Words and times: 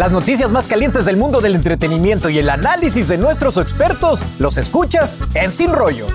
Las 0.00 0.12
noticias 0.12 0.50
más 0.50 0.66
calientes 0.66 1.04
del 1.04 1.18
mundo 1.18 1.42
del 1.42 1.54
entretenimiento 1.54 2.30
y 2.30 2.38
el 2.38 2.48
análisis 2.48 3.06
de 3.06 3.18
nuestros 3.18 3.58
expertos 3.58 4.22
los 4.38 4.56
escuchas 4.56 5.18
en 5.34 5.52
Sin 5.52 5.74
Rollo. 5.74 6.06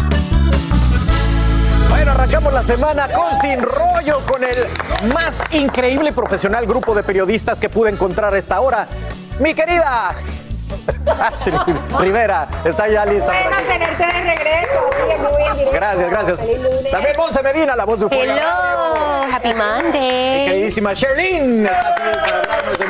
Bueno, 1.92 2.14
arrancamos 2.14 2.52
la 2.52 2.64
semana 2.64 3.08
con 3.10 3.40
Sin 3.40 3.62
Rollo, 3.62 4.22
con 4.28 4.44
el 4.44 5.14
más 5.14 5.44
increíble 5.52 6.14
profesional 6.14 6.66
grupo 6.66 6.96
de 6.96 7.04
periodistas 7.04 7.60
que 7.60 7.70
pude 7.70 7.92
encontrar 7.92 8.34
a 8.34 8.40
esta 8.40 8.60
hora. 8.60 8.88
Mi 9.40 9.54
querida 9.54 10.16
Rivera 12.00 12.48
está 12.64 12.88
ya 12.88 13.06
lista. 13.06 13.32
Bueno 13.32 13.58
tenerte 13.68 14.06
de 14.06 14.36
regreso. 14.36 14.90
Muy. 15.56 15.66
Gracias, 15.72 16.10
gracias. 16.10 16.40
Feliz 16.40 16.60
lunes. 16.60 16.92
También 16.92 17.16
Monse 17.18 17.42
Medina, 17.44 17.76
la 17.76 17.86
voz 17.86 18.00
de 18.00 18.08
Hello, 18.16 19.34
happy 19.34 19.48
Mi 19.50 19.54
Monday. 19.56 20.46
queridísima 20.46 20.94
Sherlyn 20.94 21.64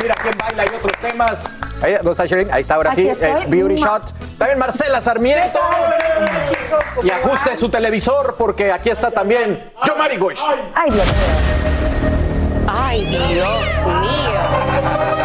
Mira 0.01 0.15
quién 0.21 0.35
baila 0.37 0.65
y 0.65 0.67
otros 0.75 0.91
temas. 1.01 1.49
Ahí, 1.81 1.93
¿Dónde 1.95 2.11
está 2.11 2.25
Sherlyn? 2.25 2.53
Ahí 2.53 2.61
está 2.61 2.75
ahora 2.75 2.91
Aquí 2.91 3.09
sí, 3.13 3.21
Beauty. 3.47 3.75
Shot. 3.75 4.03
También 4.37 4.59
Marcela 4.59 5.01
Sarmiento. 5.01 5.59
chicos, 6.45 6.83
¿cómo 6.95 7.07
Y 7.07 7.11
ajuste 7.11 7.49
van? 7.49 7.57
su 7.57 7.69
televisor 7.69 8.35
porque 8.37 8.71
aquí 8.71 8.89
está 8.89 9.11
también 9.11 9.71
Yo 9.85 9.95
Mari 9.95 10.17
Goiz. 10.17 10.41
Ay, 10.73 10.91
Dios 10.91 11.05
mío. 11.05 12.65
Ay, 12.67 13.05
Dios 13.05 13.59
mío. 14.01 15.24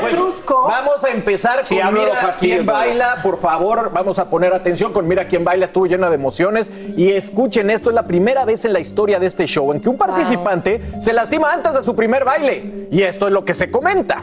Pues, 0.00 0.42
vamos 0.48 1.04
a 1.04 1.08
empezar 1.10 1.64
Sí, 1.64 1.78
con 1.78 1.94
Mira 1.94 2.14
fastidio, 2.14 2.56
quién 2.56 2.66
baila. 2.66 3.18
Por 3.22 3.38
favor, 3.38 3.90
vamos 3.92 4.18
a 4.18 4.28
poner 4.30 4.52
atención 4.54 4.92
con 4.92 5.06
Mira 5.08 5.28
quién 5.28 5.44
baila. 5.44 5.64
Estuvo 5.64 5.86
llena 5.86 6.08
de 6.08 6.14
emociones. 6.16 6.70
Y 6.96 7.12
escuchen 7.12 7.70
esto, 7.70 7.90
es 7.90 7.94
la 7.94 8.06
primera 8.06 8.44
vez 8.44 8.64
en 8.64 8.72
la 8.72 8.80
historia 8.80 9.18
de 9.18 9.26
este 9.26 9.46
show 9.46 9.72
en 9.72 9.80
que 9.80 9.88
un 9.88 9.98
participante 9.98 10.80
se 11.00 11.12
lastima 11.12 11.52
antes 11.52 11.74
de 11.74 11.82
su 11.82 11.94
primer 11.96 12.24
baile. 12.24 12.88
Y 12.90 13.02
esto 13.02 13.26
es 13.26 13.32
lo 13.32 13.44
que 13.44 13.54
se 13.54 13.70
comenta. 13.70 14.22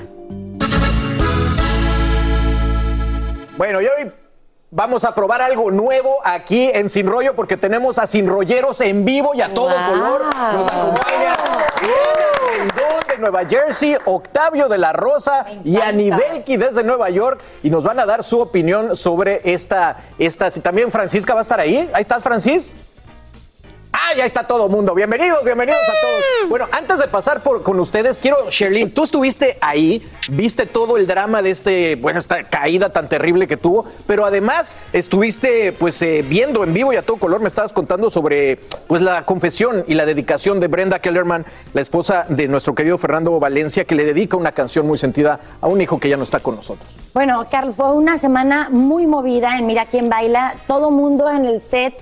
Bueno, 3.58 3.81
y 3.81 3.86
hoy 3.86 4.12
vamos 4.72 5.06
a 5.06 5.16
probar 5.16 5.42
algo 5.42 5.72
nuevo 5.72 6.18
aquí 6.26 6.70
en 6.73 6.90
Sin 6.90 7.08
Rollo 7.08 7.36
porque 7.36 7.56
tenemos 7.56 7.98
a 7.98 8.08
Sin 8.08 8.28
Rolleros 8.28 8.81
en 8.81 9.06
vivo 9.06 9.31
y 9.34 9.42
a 9.42 9.53
todo 9.53 9.70
Wow. 9.70 9.90
color. 9.92 10.22
Nos 10.53 10.68
acompaña 10.72 11.20
Diana 11.20 11.64
Rendón 11.86 13.08
de 13.08 13.17
Nueva 13.17 13.45
Jersey, 13.45 13.97
Octavio 14.05 14.67
de 14.67 14.78
la 14.78 14.94
Rosa 14.94 15.45
y 15.64 15.78
Anibelki 15.78 16.58
desde 16.58 16.83
Nueva 16.83 17.09
York 17.09 17.41
y 17.64 17.69
nos 17.69 17.83
van 17.83 18.00
a 18.00 18.05
dar 18.05 18.23
su 18.23 18.39
opinión 18.39 18.95
sobre 18.95 19.41
esta, 19.44 19.97
esta. 20.17 20.52
Si 20.52 20.59
también 20.59 20.91
Francisca 20.91 21.33
va 21.33 21.41
a 21.41 21.44
estar 21.44 21.59
ahí. 21.59 21.89
Ahí 21.94 22.02
estás, 22.02 22.23
Francis. 22.23 22.75
Ya 24.16 24.25
está 24.25 24.47
todo 24.47 24.69
mundo. 24.69 24.95
Bienvenidos, 24.95 25.44
bienvenidos 25.44 25.81
a 25.81 25.91
todos. 26.02 26.49
Bueno, 26.49 26.67
antes 26.71 26.99
de 26.99 27.08
pasar 27.08 27.44
por, 27.44 27.63
con 27.63 27.77
ustedes, 27.81 28.17
quiero, 28.17 28.49
Sherlyn, 28.49 28.94
tú 28.94 29.03
estuviste 29.03 29.57
ahí, 29.59 30.07
viste 30.31 30.66
todo 30.66 30.95
el 30.95 31.05
drama 31.05 31.41
de 31.41 31.52
este, 31.52 31.95
bueno, 31.97 32.19
esta 32.19 32.45
caída 32.45 32.94
tan 32.94 33.09
terrible 33.09 33.45
que 33.45 33.57
tuvo, 33.57 33.85
pero 34.07 34.25
además 34.25 34.77
estuviste, 34.94 35.73
pues, 35.73 36.01
eh, 36.01 36.23
viendo 36.25 36.63
en 36.63 36.73
vivo 36.73 36.94
y 36.94 36.95
a 36.95 37.01
todo 37.01 37.17
color, 37.17 37.41
me 37.41 37.50
estabas 37.50 37.73
contando 37.73 38.09
sobre, 38.09 38.57
pues, 38.88 39.01
la 39.01 39.25
confesión 39.25 39.84
y 39.85 39.95
la 39.95 40.06
dedicación 40.06 40.61
de 40.61 40.67
Brenda 40.67 41.00
Kellerman, 41.00 41.45
la 41.73 41.81
esposa 41.81 42.25
de 42.29 42.47
nuestro 42.47 42.73
querido 42.73 42.97
Fernando 42.97 43.38
Valencia, 43.38 43.84
que 43.84 43.95
le 43.95 44.06
dedica 44.06 44.38
una 44.38 44.53
canción 44.53 44.88
muy 44.88 44.97
sentida 44.97 45.41
a 45.59 45.67
un 45.67 45.81
hijo 45.81 46.00
que 46.00 46.07
ya 46.07 46.16
no 46.16 46.23
está 46.23 46.40
con 46.40 46.56
nosotros. 46.56 46.95
Bueno, 47.13 47.45
Carlos, 47.51 47.75
fue 47.75 47.91
una 47.91 48.17
semana 48.17 48.69
muy 48.72 49.07
movida 49.07 49.57
en 49.57 49.66
Mira 49.66 49.88
quién 49.88 50.07
baila. 50.07 50.56
Todo 50.67 50.90
mundo 50.90 51.29
en 51.29 51.45
el 51.45 51.61
set, 51.61 51.95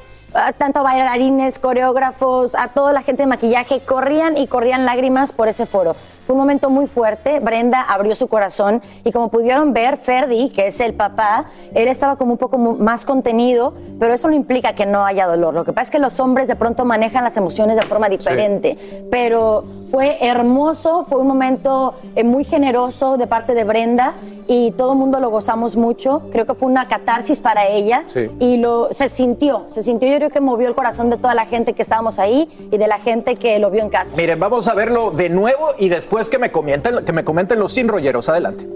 tanto 0.57 0.83
bailarines, 0.83 1.59
coreógrafos, 1.59 2.55
a 2.55 2.69
toda 2.69 2.93
la 2.93 3.03
gente 3.03 3.23
de 3.23 3.27
maquillaje, 3.27 3.81
corrían 3.81 4.37
y 4.37 4.47
corrían 4.47 4.85
lágrimas 4.85 5.31
por 5.33 5.47
ese 5.47 5.65
foro. 5.65 5.95
Fue 6.25 6.33
un 6.33 6.39
momento 6.39 6.69
muy 6.69 6.87
fuerte. 6.87 7.39
Brenda 7.39 7.81
abrió 7.81 8.15
su 8.15 8.27
corazón 8.27 8.81
y 9.03 9.11
como 9.11 9.29
pudieron 9.29 9.73
ver, 9.73 9.97
Ferdi, 9.97 10.49
que 10.49 10.67
es 10.67 10.79
el 10.79 10.93
papá, 10.93 11.45
él 11.73 11.87
estaba 11.87 12.15
como 12.15 12.31
un 12.33 12.37
poco 12.37 12.57
más 12.57 13.05
contenido, 13.05 13.73
pero 13.99 14.13
eso 14.13 14.27
no 14.27 14.33
implica 14.35 14.73
que 14.75 14.85
no 14.85 15.05
haya 15.05 15.27
dolor. 15.27 15.53
Lo 15.53 15.65
que 15.65 15.73
pasa 15.73 15.83
es 15.83 15.91
que 15.91 15.99
los 15.99 16.19
hombres 16.19 16.47
de 16.47 16.55
pronto 16.55 16.85
manejan 16.85 17.23
las 17.23 17.35
emociones 17.37 17.75
de 17.75 17.81
forma 17.83 18.09
diferente. 18.09 18.77
Pero 19.11 19.63
fue 19.91 20.17
hermoso, 20.25 21.05
fue 21.07 21.19
un 21.19 21.27
momento 21.27 21.93
eh, 22.15 22.23
muy 22.23 22.43
generoso 22.43 23.17
de 23.17 23.27
parte 23.27 23.53
de 23.53 23.63
Brenda 23.63 24.13
y 24.47 24.71
todo 24.71 24.93
el 24.93 24.97
mundo 24.97 25.19
lo 25.19 25.29
gozamos 25.29 25.75
mucho. 25.75 26.21
Creo 26.31 26.45
que 26.45 26.53
fue 26.53 26.67
una 26.67 26.87
catarsis 26.87 27.41
para 27.41 27.67
ella 27.67 28.03
Sí. 28.07 28.29
y 28.39 28.57
lo, 28.57 28.89
se 28.91 29.09
sintió, 29.09 29.65
se 29.67 29.83
sintió. 29.83 30.09
Yo 30.09 30.15
creo 30.17 30.29
que 30.29 30.41
movió 30.41 30.67
el 30.67 30.75
corazón 30.75 31.09
de 31.09 31.17
toda 31.17 31.33
la 31.35 31.45
gente 31.45 31.73
que 31.73 31.81
estábamos 31.81 32.19
ahí 32.19 32.49
y 32.71 32.77
de 32.77 32.87
la 32.87 32.97
gente 32.99 33.35
que 33.35 33.59
lo 33.59 33.69
vio 33.69 33.81
en 33.81 33.89
casa. 33.89 34.15
Miren, 34.15 34.39
vamos 34.39 34.67
a 34.67 34.73
verlo 34.73 35.11
de 35.11 35.29
nuevo 35.29 35.67
y 35.77 35.89
después 35.89 36.12
que 36.29 36.37
me 36.37 36.51
comenten, 36.51 37.03
que 37.03 37.11
me 37.11 37.23
comenten 37.23 37.59
los 37.59 37.73
sin 37.73 37.87
rolleros. 37.87 38.29
Adelante. 38.29 38.67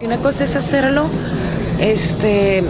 Una 0.00 0.18
cosa 0.18 0.44
es 0.44 0.56
hacerlo 0.56 1.10
este, 1.78 2.64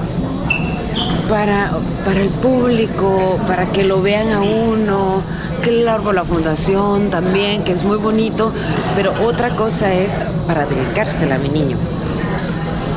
para, 1.29 1.73
para 2.05 2.21
el 2.21 2.29
público, 2.29 3.39
para 3.47 3.71
que 3.73 3.85
lo 3.85 4.03
vean 4.03 4.33
a 4.33 4.41
uno, 4.41 5.23
claro, 5.63 6.13
la 6.13 6.25
fundación 6.25 7.11
también, 7.11 7.65
que 7.65 7.73
es 7.73 7.85
muy 7.85 7.97
bonito, 7.97 8.53
pero 8.95 9.13
otra 9.25 9.57
cosa 9.57 9.93
es 9.95 10.21
para 10.47 10.67
dedicársela 10.67 11.37
a 11.37 11.39
mi 11.39 11.49
niño. 11.49 11.77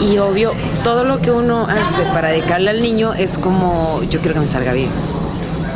Y 0.02 0.18
obvio, 0.18 0.52
todo 0.84 1.04
lo 1.06 1.22
que 1.22 1.32
uno 1.32 1.68
hace 1.68 2.04
para 2.14 2.30
dedicarle 2.30 2.70
al 2.70 2.82
niño 2.82 3.14
es 3.14 3.38
como 3.38 4.02
yo 4.04 4.20
quiero 4.20 4.34
que 4.34 4.42
me 4.42 4.48
salga 4.48 4.74
bien. 4.74 5.15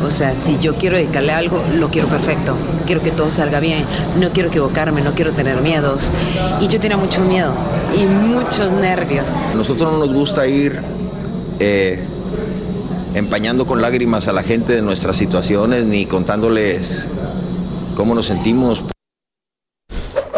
O 0.03 0.11
sea, 0.11 0.33
si 0.35 0.57
yo 0.57 0.75
quiero 0.75 0.95
dedicarle 0.95 1.33
algo, 1.33 1.63
lo 1.75 1.89
quiero 1.89 2.07
perfecto. 2.07 2.55
Quiero 2.85 3.01
que 3.01 3.11
todo 3.11 3.31
salga 3.31 3.59
bien. 3.59 3.85
No 4.17 4.31
quiero 4.31 4.49
equivocarme, 4.49 5.01
no 5.01 5.13
quiero 5.13 5.33
tener 5.33 5.61
miedos. 5.61 6.09
Y 6.61 6.67
yo 6.67 6.79
tenía 6.79 6.97
mucho 6.97 7.21
miedo 7.21 7.53
y 7.95 8.05
muchos 8.05 8.71
nervios. 8.71 9.37
A 9.37 9.53
nosotros 9.53 9.91
no 9.91 9.99
nos 9.99 10.13
gusta 10.13 10.47
ir 10.47 10.81
eh, 11.59 12.03
empañando 13.13 13.65
con 13.65 13.81
lágrimas 13.81 14.27
a 14.27 14.33
la 14.33 14.43
gente 14.43 14.73
de 14.73 14.81
nuestras 14.81 15.17
situaciones 15.17 15.85
ni 15.85 16.05
contándoles 16.05 17.07
cómo 17.95 18.15
nos 18.15 18.27
sentimos. 18.27 18.83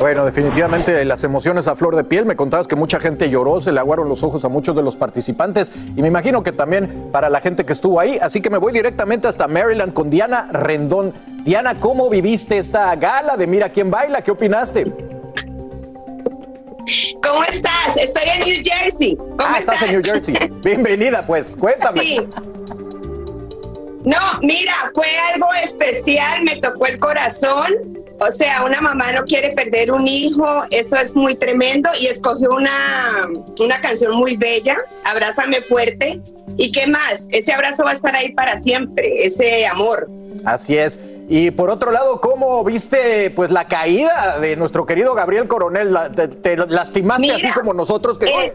Bueno, 0.01 0.25
definitivamente 0.25 1.05
las 1.05 1.23
emociones 1.23 1.67
a 1.67 1.75
flor 1.75 1.95
de 1.95 2.03
piel. 2.03 2.25
Me 2.25 2.35
contabas 2.35 2.67
que 2.67 2.75
mucha 2.75 2.99
gente 2.99 3.29
lloró, 3.29 3.61
se 3.61 3.71
le 3.71 3.79
aguaron 3.79 4.09
los 4.09 4.23
ojos 4.23 4.43
a 4.43 4.49
muchos 4.49 4.75
de 4.75 4.81
los 4.81 4.95
participantes 4.95 5.71
y 5.95 6.01
me 6.01 6.07
imagino 6.07 6.41
que 6.41 6.51
también 6.51 7.09
para 7.11 7.29
la 7.29 7.39
gente 7.39 7.65
que 7.65 7.73
estuvo 7.73 7.99
ahí. 7.99 8.17
Así 8.19 8.41
que 8.41 8.49
me 8.49 8.57
voy 8.57 8.73
directamente 8.73 9.27
hasta 9.27 9.47
Maryland 9.47 9.93
con 9.93 10.09
Diana 10.09 10.49
Rendón. 10.51 11.13
Diana, 11.43 11.79
¿cómo 11.79 12.09
viviste 12.09 12.57
esta 12.57 12.95
gala 12.95 13.37
de 13.37 13.45
Mira 13.45 13.69
quién 13.69 13.91
baila? 13.91 14.23
¿Qué 14.23 14.31
opinaste? 14.31 14.91
¿Cómo 17.21 17.43
estás? 17.47 17.95
Estoy 18.01 18.23
en 18.27 18.39
New 18.49 18.63
Jersey. 18.63 19.15
¿Cómo 19.15 19.35
Ah, 19.39 19.59
estás 19.59 19.83
en 19.83 19.91
New 19.91 20.01
Jersey. 20.03 20.35
Bienvenida, 20.63 21.23
pues, 21.27 21.55
cuéntame. 21.55 21.99
Sí. 22.01 22.19
No, 24.03 24.17
mira, 24.41 24.73
fue 24.95 25.05
algo 25.31 25.45
especial, 25.63 26.41
me 26.43 26.57
tocó 26.59 26.87
el 26.87 26.99
corazón. 26.99 28.00
O 28.23 28.31
sea, 28.31 28.63
una 28.63 28.79
mamá 28.81 29.11
no 29.13 29.23
quiere 29.23 29.49
perder 29.51 29.91
un 29.91 30.07
hijo, 30.07 30.45
eso 30.69 30.95
es 30.95 31.15
muy 31.15 31.35
tremendo. 31.35 31.89
Y 31.99 32.05
escogió 32.05 32.51
una, 32.51 33.27
una 33.59 33.81
canción 33.81 34.15
muy 34.15 34.37
bella, 34.37 34.77
Abrázame 35.03 35.61
fuerte. 35.63 36.21
¿Y 36.57 36.71
qué 36.71 36.85
más? 36.85 37.27
Ese 37.31 37.51
abrazo 37.51 37.83
va 37.83 37.91
a 37.91 37.93
estar 37.93 38.15
ahí 38.15 38.31
para 38.33 38.59
siempre, 38.59 39.25
ese 39.25 39.65
amor. 39.65 40.07
Así 40.45 40.77
es. 40.77 40.99
Y 41.29 41.49
por 41.49 41.69
otro 41.71 41.91
lado, 41.91 42.21
¿cómo 42.21 42.63
viste 42.63 43.31
pues 43.31 43.49
la 43.49 43.67
caída 43.67 44.37
de 44.39 44.55
nuestro 44.55 44.85
querido 44.85 45.15
Gabriel 45.15 45.47
Coronel? 45.47 45.97
¿Te, 46.15 46.27
te 46.27 46.57
lastimaste 46.57 47.21
Mira, 47.21 47.35
así 47.37 47.49
como 47.51 47.73
nosotros? 47.73 48.19
Que... 48.19 48.25
eh, 48.25 48.53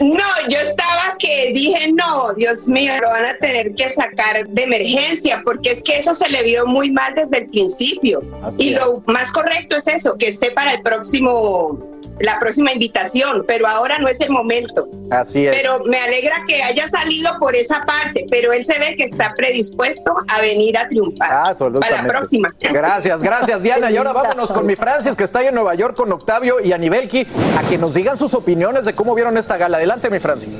No, 0.00 0.48
yo 0.48 0.58
estaba 0.58 1.16
que 1.18 1.52
dije, 1.54 1.90
no, 1.92 2.34
Dios 2.34 2.68
mío, 2.68 2.92
lo 3.00 3.08
van 3.08 3.24
a 3.24 3.38
tener 3.38 3.74
que 3.74 3.88
sacar 3.88 4.46
de 4.46 4.62
emergencia, 4.62 5.40
porque 5.44 5.70
es 5.70 5.82
que 5.82 5.96
eso 5.98 6.12
se 6.12 6.28
le 6.28 6.42
vio 6.42 6.66
muy 6.66 6.90
mal 6.90 7.14
desde 7.14 7.38
el 7.38 7.50
principio. 7.50 8.22
Así 8.42 8.70
y 8.70 8.74
es. 8.74 8.80
lo 8.80 9.02
más 9.06 9.32
correcto 9.32 9.76
es 9.76 9.88
eso, 9.88 10.16
que 10.18 10.28
esté 10.28 10.50
para 10.50 10.74
el 10.74 10.82
próximo, 10.82 11.78
la 12.20 12.38
próxima 12.38 12.72
invitación, 12.72 13.44
pero 13.46 13.66
ahora 13.66 13.98
no 13.98 14.08
es 14.08 14.20
el 14.20 14.30
momento. 14.30 14.88
Así 15.10 15.46
es. 15.46 15.56
Pero 15.56 15.82
me 15.84 15.98
alegra 15.98 16.44
que 16.46 16.62
haya 16.62 16.88
salido 16.88 17.38
por 17.38 17.56
esa 17.56 17.80
parte, 17.82 18.26
pero 18.30 18.52
él 18.52 18.66
se 18.66 18.78
ve 18.78 18.96
que 18.96 19.04
está 19.04 19.34
predispuesto 19.34 20.14
a 20.32 20.40
venir 20.40 20.76
a 20.76 20.88
triunfar. 20.88 21.30
Absolutamente. 21.30 21.88
Para 21.88 22.02
la 22.02 22.08
próxima. 22.08 22.54
Gracias, 22.60 23.20
gracias 23.22 23.62
Diana. 23.62 23.90
Y 23.90 23.96
ahora 23.96 24.12
vámonos 24.12 24.52
con 24.52 24.66
mi 24.66 24.76
Francis, 24.76 25.16
que 25.16 25.24
está 25.24 25.38
ahí 25.38 25.46
en 25.46 25.54
Nueva 25.54 25.74
York 25.74 25.96
con 25.96 26.12
Octavio 26.12 26.60
y 26.60 26.72
Anibelki, 26.72 27.26
a 27.58 27.68
que 27.68 27.78
nos 27.78 27.94
digan 27.94 28.18
sus 28.18 28.34
opiniones 28.34 28.84
de 28.84 28.94
cómo 28.94 29.14
vieron 29.14 29.38
esta 29.38 29.56
gala. 29.56 29.85
Adelante, 29.86 30.10
mi 30.10 30.18
Francis. 30.18 30.58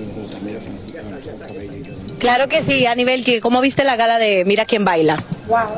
Claro 2.20 2.48
que 2.48 2.62
sí, 2.62 2.86
a 2.86 2.94
nivel 2.94 3.24
que, 3.24 3.40
¿cómo 3.40 3.60
viste 3.60 3.82
la 3.82 3.96
gala 3.96 4.18
de 4.18 4.44
Mira 4.44 4.64
quién 4.64 4.84
baila? 4.84 5.24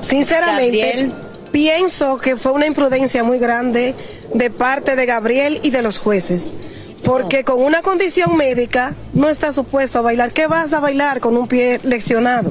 Sinceramente, 0.00 0.64
Gabriel. 0.64 1.12
pienso 1.50 2.18
que 2.18 2.36
fue 2.36 2.52
una 2.52 2.66
imprudencia 2.66 3.24
muy 3.24 3.38
grande 3.38 3.94
de 4.34 4.50
parte 4.50 4.96
de 4.96 5.06
Gabriel 5.06 5.60
y 5.62 5.70
de 5.70 5.80
los 5.80 5.98
jueces. 5.98 6.56
Porque 7.02 7.42
con 7.42 7.62
una 7.62 7.80
condición 7.80 8.36
médica 8.36 8.94
no 9.14 9.30
está 9.30 9.50
supuesto 9.50 10.00
a 10.00 10.02
bailar. 10.02 10.30
¿Qué 10.32 10.46
vas 10.46 10.74
a 10.74 10.80
bailar 10.80 11.20
con 11.20 11.34
un 11.34 11.48
pie 11.48 11.80
leccionado? 11.84 12.50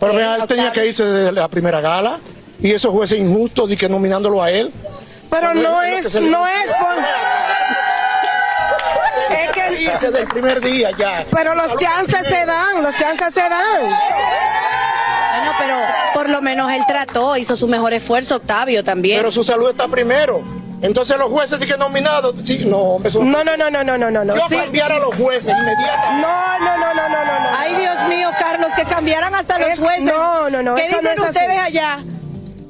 Pero 0.00 0.14
vea, 0.14 0.36
él 0.36 0.46
tenía 0.46 0.72
que 0.72 0.86
irse 0.86 1.04
de 1.04 1.32
la 1.32 1.48
primera 1.48 1.82
gala 1.82 2.18
y 2.62 2.72
esos 2.72 2.92
jueces 2.92 3.18
injustos 3.18 3.70
y 3.70 3.76
que 3.76 3.90
nominándolo 3.90 4.42
a 4.42 4.50
él. 4.50 4.72
Pero 5.28 5.52
no 5.52 5.82
es, 5.82 6.14
no 6.14 6.46
es 6.46 6.70
por... 6.80 6.96
Irse 9.78 10.10
del 10.10 10.26
primer 10.26 10.60
día 10.60 10.90
ya. 10.98 11.24
Pero 11.30 11.54
los 11.54 11.76
chances 11.76 12.26
se 12.26 12.44
dan, 12.46 12.82
los 12.82 12.94
chances 12.96 13.32
se 13.34 13.40
dan. 13.40 13.82
Bueno, 13.82 15.52
pero 15.58 15.76
por 16.14 16.28
lo 16.28 16.40
menos 16.42 16.70
él 16.72 16.82
trató, 16.86 17.36
hizo 17.36 17.56
su 17.56 17.68
mejor 17.68 17.92
esfuerzo, 17.92 18.36
Octavio 18.36 18.82
también. 18.84 19.18
Pero 19.18 19.32
su 19.32 19.44
salud 19.44 19.70
está 19.70 19.88
primero. 19.88 20.42
Entonces 20.80 21.16
los 21.18 21.28
jueces 21.30 21.58
que 21.58 21.76
nominados, 21.76 22.34
sí, 22.44 22.64
no, 22.64 22.76
hombre, 22.78 23.10
eso- 23.10 23.22
No, 23.22 23.42
no, 23.42 23.56
no, 23.56 23.68
no, 23.68 23.82
no, 23.82 23.98
no, 23.98 24.10
no. 24.10 24.24
no. 24.24 24.36
Yo 24.36 24.42
Sí. 24.48 24.56
cambiar 24.56 24.92
a 24.92 24.98
los 25.00 25.14
jueces 25.16 25.52
inmediatamente. 25.52 26.22
No, 26.26 26.58
no, 26.60 26.78
no, 26.78 26.94
no, 26.94 27.08
no, 27.08 27.24
no, 27.24 27.40
no. 27.40 27.48
Ay, 27.58 27.74
Dios 27.76 27.96
mío, 28.08 28.30
Carlos, 28.38 28.68
que 28.76 28.84
cambiaran 28.84 29.34
hasta 29.34 29.58
los 29.58 29.70
Es- 29.70 29.78
jueces. 29.80 30.04
No, 30.04 30.48
no, 30.50 30.62
no. 30.62 30.74
¿Qué 30.76 30.86
eso 30.86 30.98
dicen 30.98 31.16
no 31.16 31.24
es 31.24 31.30
así. 31.30 31.38
ustedes 31.38 31.60
allá? 31.60 31.98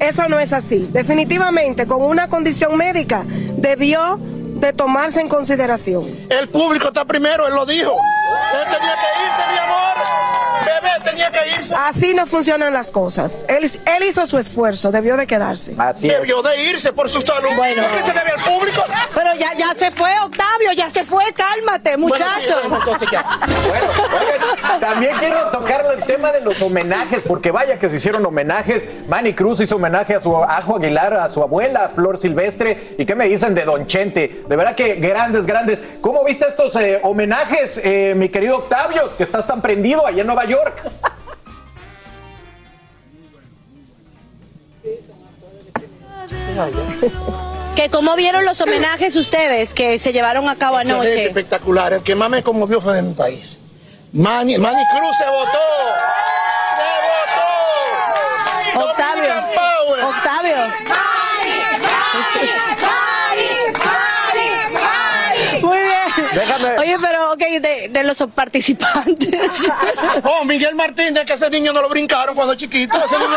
Eso 0.00 0.28
no 0.28 0.40
es 0.40 0.52
así. 0.54 0.88
Definitivamente, 0.90 1.86
con 1.86 2.02
una 2.02 2.28
condición 2.28 2.76
médica, 2.78 3.24
debió 3.26 4.18
de 4.58 4.72
tomarse 4.72 5.20
en 5.20 5.28
consideración. 5.28 6.04
El 6.28 6.48
público 6.48 6.88
está 6.88 7.04
primero, 7.04 7.46
él 7.46 7.54
lo 7.54 7.64
dijo. 7.64 7.92
Él 7.92 8.64
tenía 8.64 8.94
que 8.94 9.08
irse, 9.24 9.52
mi 9.52 9.58
amor. 9.58 10.37
Bebé 10.68 10.90
tenía 11.04 11.30
que 11.30 11.48
irse. 11.56 11.74
Así 11.76 12.14
no 12.14 12.26
funcionan 12.26 12.72
las 12.72 12.90
cosas. 12.90 13.44
Él, 13.48 13.64
él 13.64 14.04
hizo 14.08 14.26
su 14.26 14.38
esfuerzo, 14.38 14.90
debió 14.90 15.16
de 15.16 15.26
quedarse. 15.26 15.74
Así 15.78 16.08
es. 16.08 16.20
Debió 16.20 16.42
de 16.42 16.62
irse 16.64 16.92
por 16.92 17.08
su 17.08 17.20
salud. 17.22 17.48
Bueno. 17.56 17.82
¿Por 17.82 17.92
qué 17.92 18.02
se 18.02 18.12
debe 18.12 18.30
al 18.36 18.44
público? 18.44 18.84
Pero 19.14 19.30
ya, 19.38 19.54
ya 19.56 19.78
se 19.78 19.90
fue, 19.90 20.10
Octavio, 20.24 20.72
ya 20.76 20.90
se 20.90 21.04
fue, 21.04 21.24
cálmate, 21.34 21.96
muchacho. 21.96 22.60
Bueno, 22.68 22.76
sí, 22.76 22.82
entonces 22.84 23.08
ya. 23.10 23.22
Bueno, 23.68 23.86
oigan, 24.20 24.80
también 24.80 25.16
quiero 25.18 25.50
tocar 25.50 25.84
el 25.96 26.04
tema 26.04 26.32
de 26.32 26.40
los 26.40 26.60
homenajes, 26.62 27.22
porque 27.26 27.50
vaya 27.50 27.78
que 27.78 27.88
se 27.88 27.96
hicieron 27.96 28.24
homenajes. 28.24 28.88
Manny 29.08 29.34
Cruz 29.34 29.60
hizo 29.60 29.76
homenaje 29.76 30.14
a 30.14 30.20
su 30.20 30.36
Ajo 30.36 30.76
Aguilar, 30.76 31.14
a 31.14 31.28
su 31.28 31.42
abuela, 31.42 31.88
Flor 31.88 32.18
Silvestre. 32.18 32.94
¿Y 32.98 33.06
qué 33.06 33.14
me 33.14 33.26
dicen 33.26 33.54
de 33.54 33.64
Don 33.64 33.86
Chente? 33.86 34.44
De 34.46 34.56
verdad 34.56 34.74
que 34.74 34.96
grandes, 34.96 35.46
grandes. 35.46 35.82
¿Cómo 36.00 36.24
viste 36.24 36.46
estos 36.46 36.76
eh, 36.76 37.00
homenajes, 37.02 37.80
eh, 37.82 38.14
mi 38.16 38.28
querido 38.28 38.58
Octavio, 38.58 39.16
que 39.16 39.22
estás 39.22 39.46
tan 39.46 39.60
prendido 39.62 40.06
allá 40.06 40.20
en 40.20 40.26
Nueva 40.26 40.44
York? 40.44 40.57
Que 47.76 47.88
cómo 47.90 48.16
vieron 48.16 48.44
los 48.44 48.60
homenajes 48.60 49.14
ustedes 49.14 49.72
que 49.72 50.00
se 50.00 50.12
llevaron 50.12 50.48
a 50.48 50.56
cabo 50.56 50.78
anoche. 50.78 51.26
espectacular. 51.26 51.92
El 51.92 52.02
que 52.02 52.16
más 52.16 52.28
me 52.28 52.42
conmovió 52.42 52.80
fue 52.80 52.94
de 52.94 53.02
mi 53.02 53.14
país. 53.14 53.60
Manny, 54.12 54.58
Manny 54.58 54.82
Cruz 54.96 55.16
se 55.16 55.26
votó. 55.26 55.58
Se 58.74 58.80
votó. 58.80 58.90
Octavio, 58.90 59.34
Power. 59.54 60.04
Octavio. 60.04 60.56
Déjame- 66.38 66.78
Oye, 66.78 66.96
pero 67.00 67.32
ok, 67.32 67.38
de, 67.38 67.88
de 67.90 68.04
los 68.04 68.18
participantes. 68.34 69.28
Oh, 70.24 70.44
Miguel 70.44 70.74
Martínez, 70.74 71.24
que 71.24 71.34
ese 71.34 71.48
niño 71.50 71.72
no 71.72 71.80
lo 71.82 71.88
brincaron 71.88 72.34
cuando 72.34 72.54
chiquito. 72.54 72.96
Ese 73.04 73.18
niño. 73.18 73.30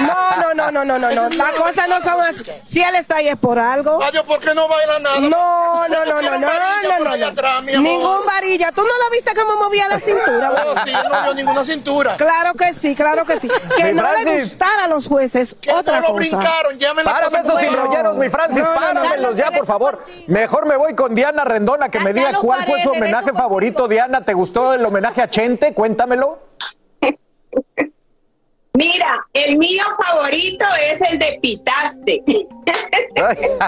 No, 0.00 0.54
no, 0.54 0.54
no, 0.54 0.70
no, 0.84 0.84
no, 0.84 0.98
no, 0.98 1.10
no. 1.10 1.36
Las 1.36 1.52
cosas 1.52 1.88
no 1.88 2.00
son 2.00 2.20
así. 2.20 2.42
Si 2.64 2.80
él 2.80 2.94
está 2.96 3.16
ahí 3.16 3.28
es 3.28 3.36
por 3.36 3.58
algo. 3.58 4.02
Adiós, 4.02 4.24
¿por 4.24 4.38
qué 4.40 4.54
no 4.54 4.66
baila 4.68 4.98
nada? 5.00 5.20
No, 5.20 5.88
no, 5.88 6.04
no, 6.04 6.22
no, 6.22 6.38
no, 6.38 6.46
varilla 6.46 6.98
no, 6.98 7.16
no, 7.16 7.26
atrás, 7.26 7.62
mi 7.62 7.74
amor. 7.74 7.90
Ningún 7.90 8.26
varilla. 8.26 8.72
¿Tú 8.72 8.82
no 8.82 8.88
la 8.88 9.10
viste 9.12 9.32
cómo 9.34 9.56
movía 9.64 9.88
la 9.88 10.00
cintura? 10.00 10.52
Oh, 10.66 10.74
sí, 10.84 10.92
no 10.92 11.22
vio 11.22 11.34
ninguna 11.34 11.64
cintura. 11.64 12.16
Claro 12.16 12.54
que 12.54 12.72
sí, 12.72 12.94
claro 12.94 13.24
que 13.26 13.40
sí. 13.40 13.48
Que 13.76 13.84
Mi 13.84 13.92
no 14.00 14.08
le 14.24 14.40
gustara 14.40 14.84
a 14.84 14.88
los 14.88 15.06
jueces, 15.06 15.56
Que 15.60 15.72
otra 15.72 16.00
no 16.00 16.08
lo 16.08 16.14
cosa. 16.14 16.18
brincaron. 16.36 16.78
Llamen 16.78 17.04
la 17.04 17.12
Párame 17.12 17.38
esos 17.44 17.62
enrolleros, 17.62 18.16
mi 18.16 18.28
Francis, 18.28 18.58
No, 18.62 18.74
no, 18.74 18.74
no. 18.74 18.80
páramelos 19.02 19.36
ya, 19.36 19.50
por 19.50 19.66
favor. 19.66 20.04
Mejor 20.28 20.66
me 20.66 20.76
voy 20.76 20.94
con 20.94 21.14
Diana 21.14 21.44
Rendona, 21.44 21.88
que 21.88 22.00
me 22.00 22.09
cuál 22.40 22.62
fue 22.64 22.82
su 22.82 22.90
homenaje 22.90 23.32
favorito. 23.32 23.88
Diana, 23.88 24.24
¿te 24.24 24.34
gustó 24.34 24.74
el 24.74 24.84
homenaje 24.84 25.22
a 25.22 25.30
Chente? 25.30 25.74
Cuéntamelo. 25.74 26.38
Mira, 28.74 29.26
el 29.34 29.58
mío 29.58 29.82
favorito 30.06 30.64
es 30.90 31.00
el 31.02 31.18
de 31.18 31.38
Pitaste. 31.42 32.22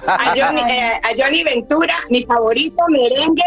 a, 0.07 0.35
Johnny, 0.37 0.63
eh, 0.73 0.93
a 1.03 1.11
Johnny 1.19 1.45
Ventura, 1.45 1.95
mi 2.09 2.25
favorito 2.25 2.83
merengue, 2.89 3.45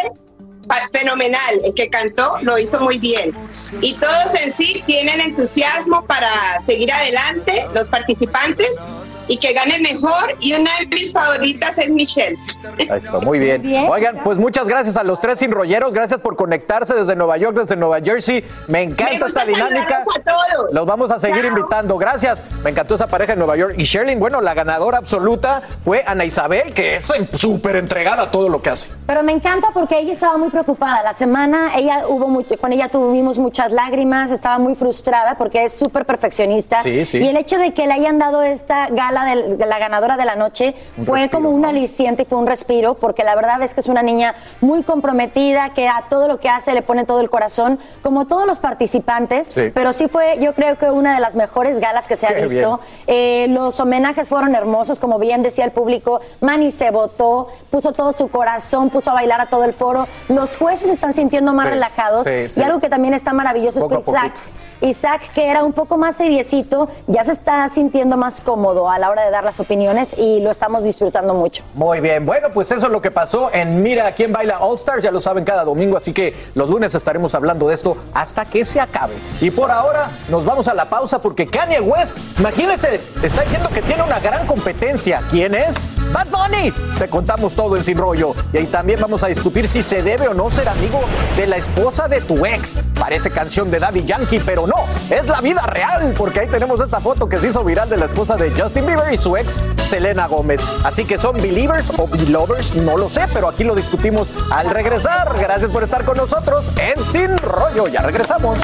fenomenal. 0.92 1.62
El 1.64 1.74
que 1.74 1.90
cantó 1.90 2.38
lo 2.42 2.58
hizo 2.58 2.80
muy 2.80 2.98
bien. 3.00 3.34
Y 3.82 3.94
todos 3.96 4.36
en 4.36 4.54
sí 4.54 4.84
tienen 4.86 5.22
entusiasmo 5.22 6.06
para 6.06 6.60
seguir 6.62 6.92
adelante, 6.92 7.66
los 7.74 7.90
participantes, 7.90 8.82
y 9.28 9.38
que 9.38 9.54
gane 9.54 9.80
mejor. 9.80 10.36
Y 10.40 10.54
una 10.54 10.70
de 10.80 10.88
mis 10.88 11.14
favoritas 11.14 11.78
es 11.78 11.90
Michelle. 11.90 12.38
Eso, 12.78 13.22
muy 13.22 13.40
bien. 13.40 13.62
Bien. 13.62 13.88
Oigan, 13.90 14.18
pues 14.24 14.38
muchas 14.38 14.68
gracias 14.68 14.98
a 14.98 15.04
los 15.04 15.20
tres 15.20 15.42
enrolleros. 15.42 15.94
Gracias 15.94 16.20
por 16.20 16.36
conectarse 16.36 16.94
desde 16.94 17.16
Nueva 17.16 17.38
York, 17.38 17.58
desde 17.58 17.76
Nueva 17.76 18.00
Jersey. 18.02 18.44
Me 18.68 18.84
encanta 18.84 19.18
Me 19.20 19.26
esta 19.26 19.46
dinámica. 19.46 20.04
saludarlos 20.04 20.18
a 20.18 20.22
todos. 20.56 20.74
Los 20.74 20.86
vamos 20.86 21.12
a 21.12 21.20
seguir 21.20 21.42
Chao. 21.44 21.50
invitando. 21.58 21.98
Gracias. 21.98 22.44
Me 22.64 22.70
encantó 22.72 22.96
esa 22.96 23.08
pareja 23.08 23.34
en 23.34 23.40
Nueva 23.40 23.56
York. 23.58 23.76
Y 23.78 23.84
Sherlyn, 23.84 24.20
bueno, 24.20 24.42
la 24.42 24.54
ganadora 24.54 24.98
absoluta 24.98 25.62
fue 25.82 26.04
Ana 26.06 26.26
Isabel, 26.26 26.74
que 26.74 26.96
es 26.98 27.12
súper 27.34 27.78
entregada 27.78 28.24
a 28.24 28.32
todo 28.32 28.50
lo 28.50 28.62
que 28.62 28.70
hace. 28.72 28.90
Pero 29.08 29.24
me 29.24 29.32
encanta 29.32 29.68
porque 29.74 30.00
ella 30.00 30.14
estaba 30.14 30.38
muy 30.38 30.50
preocupada. 30.50 31.04
La 31.04 31.14
semana 31.14 31.72
ella 31.78 32.04
hubo 32.08 32.28
mucho- 32.28 32.58
con 32.58 32.74
ella 32.74 32.90
tuvimos 32.90 33.38
muchas 33.40 33.72
lágrimas, 33.72 34.32
estaba 34.32 34.58
muy 34.58 34.76
frustrada 34.76 35.38
porque 35.38 35.64
es 35.66 35.74
súper 35.78 36.06
perfeccionista. 36.06 36.82
Sí, 36.82 37.06
sí. 37.06 37.18
Y 37.20 37.28
el 37.28 37.38
hecho 37.38 37.58
de 37.58 37.74
que 37.74 37.88
le 37.88 37.94
hayan 37.94 38.18
dado 38.20 38.42
esta 38.44 38.88
gala 38.90 39.15
de 39.24 39.66
la 39.66 39.80
ganadora 39.80 40.18
de 40.18 40.26
la 40.26 40.36
noche 40.36 40.76
Un 40.98 41.06
fue 41.06 41.20
respiro, 41.22 41.38
como 41.38 41.50
un 41.56 41.62
¿no? 41.62 41.70
aliciente 41.70 42.24
y 42.24 42.26
fue 42.26 42.38
un 42.38 42.48
respiro 42.48 42.96
porque 42.96 43.24
la 43.24 43.36
verdad 43.36 43.62
es 43.62 43.74
que 43.74 43.80
es 43.80 43.88
una 43.88 44.02
niña 44.02 44.36
muy 44.62 44.84
comprometida, 44.84 45.74
que 45.74 45.88
a 45.88 46.04
todo 46.10 46.28
lo 46.28 46.40
que 46.40 46.50
hace 46.50 46.74
le 46.74 46.82
pone 46.82 47.06
todo 47.06 47.22
el 47.22 47.30
corazón, 47.30 47.80
como 48.02 48.26
todos 48.26 48.46
los 48.48 48.60
participantes. 48.60 49.48
Sí. 49.54 49.72
Pero 49.74 49.94
sí 49.94 50.08
fue, 50.08 50.38
yo 50.40 50.54
creo 50.54 50.78
que 50.78 50.90
una 50.90 51.14
de 51.14 51.20
las 51.22 51.36
mejores 51.36 51.80
galas 51.80 52.08
que 52.08 52.16
se 52.16 52.26
ha 52.28 52.34
Qué 52.36 52.42
visto. 52.42 52.80
Eh, 53.08 53.46
los 53.50 53.80
homenajes 53.80 54.28
fueron 54.28 54.56
hermosos, 54.56 55.00
como 55.00 55.20
bien 55.20 55.44
decía 55.44 55.64
el 55.66 55.72
público. 55.72 56.20
Manny 56.42 56.72
se 56.72 56.92
votó, 56.92 57.48
puso 57.70 57.92
todo 57.94 58.12
su 58.14 58.30
corazón, 58.30 58.90
puso 58.90 59.12
a 59.12 59.14
bailar 59.14 59.40
a 59.42 59.46
todo 59.46 59.64
el 59.64 59.74
foro. 59.74 60.08
Los 60.30 60.58
jueces 60.58 60.88
se 60.88 60.94
están 60.96 61.14
sintiendo 61.14 61.54
más 61.54 61.66
Sí, 61.66 61.70
relajados. 61.72 62.28
sí. 62.28 62.60
Y 62.60 62.64
algo 62.64 62.80
que 62.80 62.90
también 62.90 63.14
está 63.14 63.32
maravilloso 63.34 63.80
Poco 63.82 64.00
es 64.00 64.06
que 64.06 64.12
Isaac. 64.12 64.34
Isaac, 64.82 65.32
que 65.34 65.50
era 65.50 65.64
un 65.64 65.74
poco 65.74 65.98
más 65.98 66.18
seriecito, 66.18 66.90
ya 67.08 67.24
se 67.24 67.32
está 67.32 67.68
sintiendo 67.70 68.18
más 68.18 68.42
cómodo 68.42 68.90
a 68.90 69.00
la 69.00 69.10
hora 69.10 69.24
de 69.24 69.32
dar 69.32 69.44
las 69.44 69.60
opiniones 69.60 70.16
y 70.18 70.40
lo 70.40 70.52
estamos 70.52 70.84
disfrutando 70.84 71.34
mucho. 71.34 71.64
Muy 71.74 72.00
bien, 72.00 72.26
bueno, 72.26 72.50
pues 72.54 72.72
eso 72.72 72.88
es 72.88 72.92
lo 72.92 73.02
que 73.02 73.12
pasó 73.12 73.50
en 73.54 73.82
Mira 73.82 74.12
quién 74.14 74.32
baila 74.32 74.60
All 74.60 74.76
Stars, 74.76 75.04
ya 75.04 75.12
lo 75.12 75.22
saben 75.22 75.44
cada 75.44 75.64
domingo, 75.64 75.98
así 75.98 76.14
que 76.14 76.36
los 76.54 76.70
lunes 76.70 76.94
estaremos 76.96 77.36
hablando 77.36 77.68
de 77.68 77.76
esto 77.76 77.98
hasta 78.14 78.46
que 78.46 78.66
se 78.66 78.80
acabe. 78.80 79.16
Y 79.42 79.52
por 79.52 79.72
ahora 79.72 80.12
nos 80.30 80.46
vamos 80.46 80.68
a 80.68 80.74
la 80.74 80.86
pausa 80.86 81.22
porque 81.22 81.48
Kanye 81.48 81.80
West, 81.80 82.18
imagínense, 82.40 83.02
está 83.24 83.42
diciendo 83.44 83.70
que 83.70 83.82
tiene 83.82 84.04
una 84.04 84.20
gran 84.20 84.48
competencia. 84.48 85.22
¿Quién 85.30 85.56
es? 85.56 85.76
Bad 86.16 86.28
Bunny. 86.28 86.72
Te 86.98 87.10
contamos 87.10 87.54
todo 87.56 87.76
en 87.76 87.84
Sin 87.84 87.98
Rollo. 87.98 88.34
Y 88.54 88.58
ahí 88.58 88.68
también 88.68 89.02
vamos 89.02 89.22
a 89.22 89.28
discutir 89.28 89.68
si 89.68 89.84
se 89.84 90.02
debe 90.02 90.30
o 90.30 90.34
no 90.34 90.50
ser 90.50 90.70
amigo 90.70 91.02
de 91.36 91.46
la 91.46 91.58
esposa 91.58 92.08
de 92.08 92.22
tu 92.22 92.46
ex. 92.46 92.80
Parece 92.98 93.30
canción 93.32 93.70
de 93.70 93.80
Daddy 93.80 94.06
Yankee, 94.06 94.40
pero 94.40 94.66
no, 94.66 94.76
es 95.10 95.28
la 95.28 95.42
vida 95.42 95.64
real, 95.64 96.14
porque 96.18 96.40
ahí 96.40 96.48
tenemos 96.48 96.80
esta 96.80 97.02
foto 97.02 97.28
que 97.28 97.38
se 97.42 97.50
hizo 97.50 97.66
viral 97.66 97.90
de 97.90 97.98
la 97.98 98.06
esposa 98.06 98.38
de 98.38 98.50
Justin 98.52 98.86
Bieber 98.86 99.12
y 99.12 99.18
su 99.18 99.36
ex, 99.36 99.60
Selena 99.84 100.28
Gómez. 100.28 100.62
Así 100.86 101.04
que 101.04 101.18
son 101.18 101.36
believers 101.36 101.92
o 101.98 102.08
belovers, 102.08 102.74
no 102.76 102.96
lo 102.96 103.10
sé, 103.10 103.26
pero 103.34 103.50
aquí 103.50 103.66
lo 103.66 103.76
discutimos 103.76 104.30
al 104.50 104.70
regresar. 104.70 105.38
Gracias 105.38 105.70
por 105.70 105.84
estar 105.84 106.06
con 106.06 106.16
nosotros 106.16 106.66
en 106.78 107.04
Sin 107.04 107.38
Rollo. 107.40 107.90
Ya 107.90 108.02
regresamos. 108.02 108.58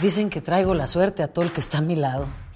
Dicen 0.00 0.30
que 0.30 0.40
traigo 0.40 0.74
la 0.74 0.86
suerte 0.86 1.24
a 1.24 1.26
todo 1.26 1.44
el 1.44 1.50
que 1.50 1.58
está 1.58 1.78
a 1.78 1.80
mi 1.80 1.96
lado. 1.96 2.45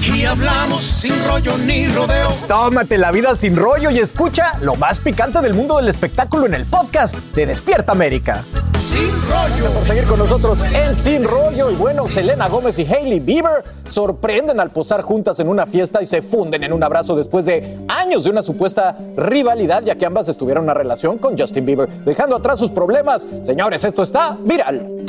Aquí 0.00 0.24
hablamos 0.24 0.82
sin 0.82 1.12
rollo 1.26 1.58
ni 1.58 1.86
rodeo. 1.88 2.30
Tómate 2.48 2.96
la 2.96 3.10
vida 3.10 3.34
sin 3.34 3.54
rollo 3.54 3.90
y 3.90 3.98
escucha 3.98 4.54
lo 4.62 4.74
más 4.74 4.98
picante 4.98 5.42
del 5.42 5.52
mundo 5.52 5.76
del 5.76 5.88
espectáculo 5.88 6.46
en 6.46 6.54
el 6.54 6.64
podcast 6.64 7.16
de 7.34 7.44
Despierta 7.44 7.92
América. 7.92 8.42
Sin 8.82 9.10
rollo. 9.28 9.56
Gracias 9.58 9.72
por 9.72 9.86
seguir 9.86 10.04
con 10.04 10.18
nosotros 10.20 10.58
en 10.72 10.96
Sin 10.96 11.24
Rollo. 11.24 11.70
Y 11.70 11.74
bueno, 11.74 12.08
Selena 12.08 12.48
Gómez 12.48 12.78
y 12.78 12.86
Hailey 12.86 13.20
Bieber 13.20 13.62
sorprenden 13.90 14.58
al 14.58 14.70
posar 14.70 15.02
juntas 15.02 15.38
en 15.38 15.50
una 15.50 15.66
fiesta 15.66 16.00
y 16.02 16.06
se 16.06 16.22
funden 16.22 16.64
en 16.64 16.72
un 16.72 16.82
abrazo 16.82 17.14
después 17.14 17.44
de 17.44 17.78
años 17.88 18.24
de 18.24 18.30
una 18.30 18.42
supuesta 18.42 18.96
rivalidad, 19.18 19.82
ya 19.84 19.96
que 19.96 20.06
ambas 20.06 20.30
estuvieron 20.30 20.62
en 20.62 20.70
una 20.70 20.74
relación 20.74 21.18
con 21.18 21.36
Justin 21.36 21.66
Bieber, 21.66 21.90
dejando 22.06 22.36
atrás 22.36 22.58
sus 22.58 22.70
problemas. 22.70 23.28
Señores, 23.42 23.84
esto 23.84 24.02
está 24.02 24.38
viral. 24.42 25.04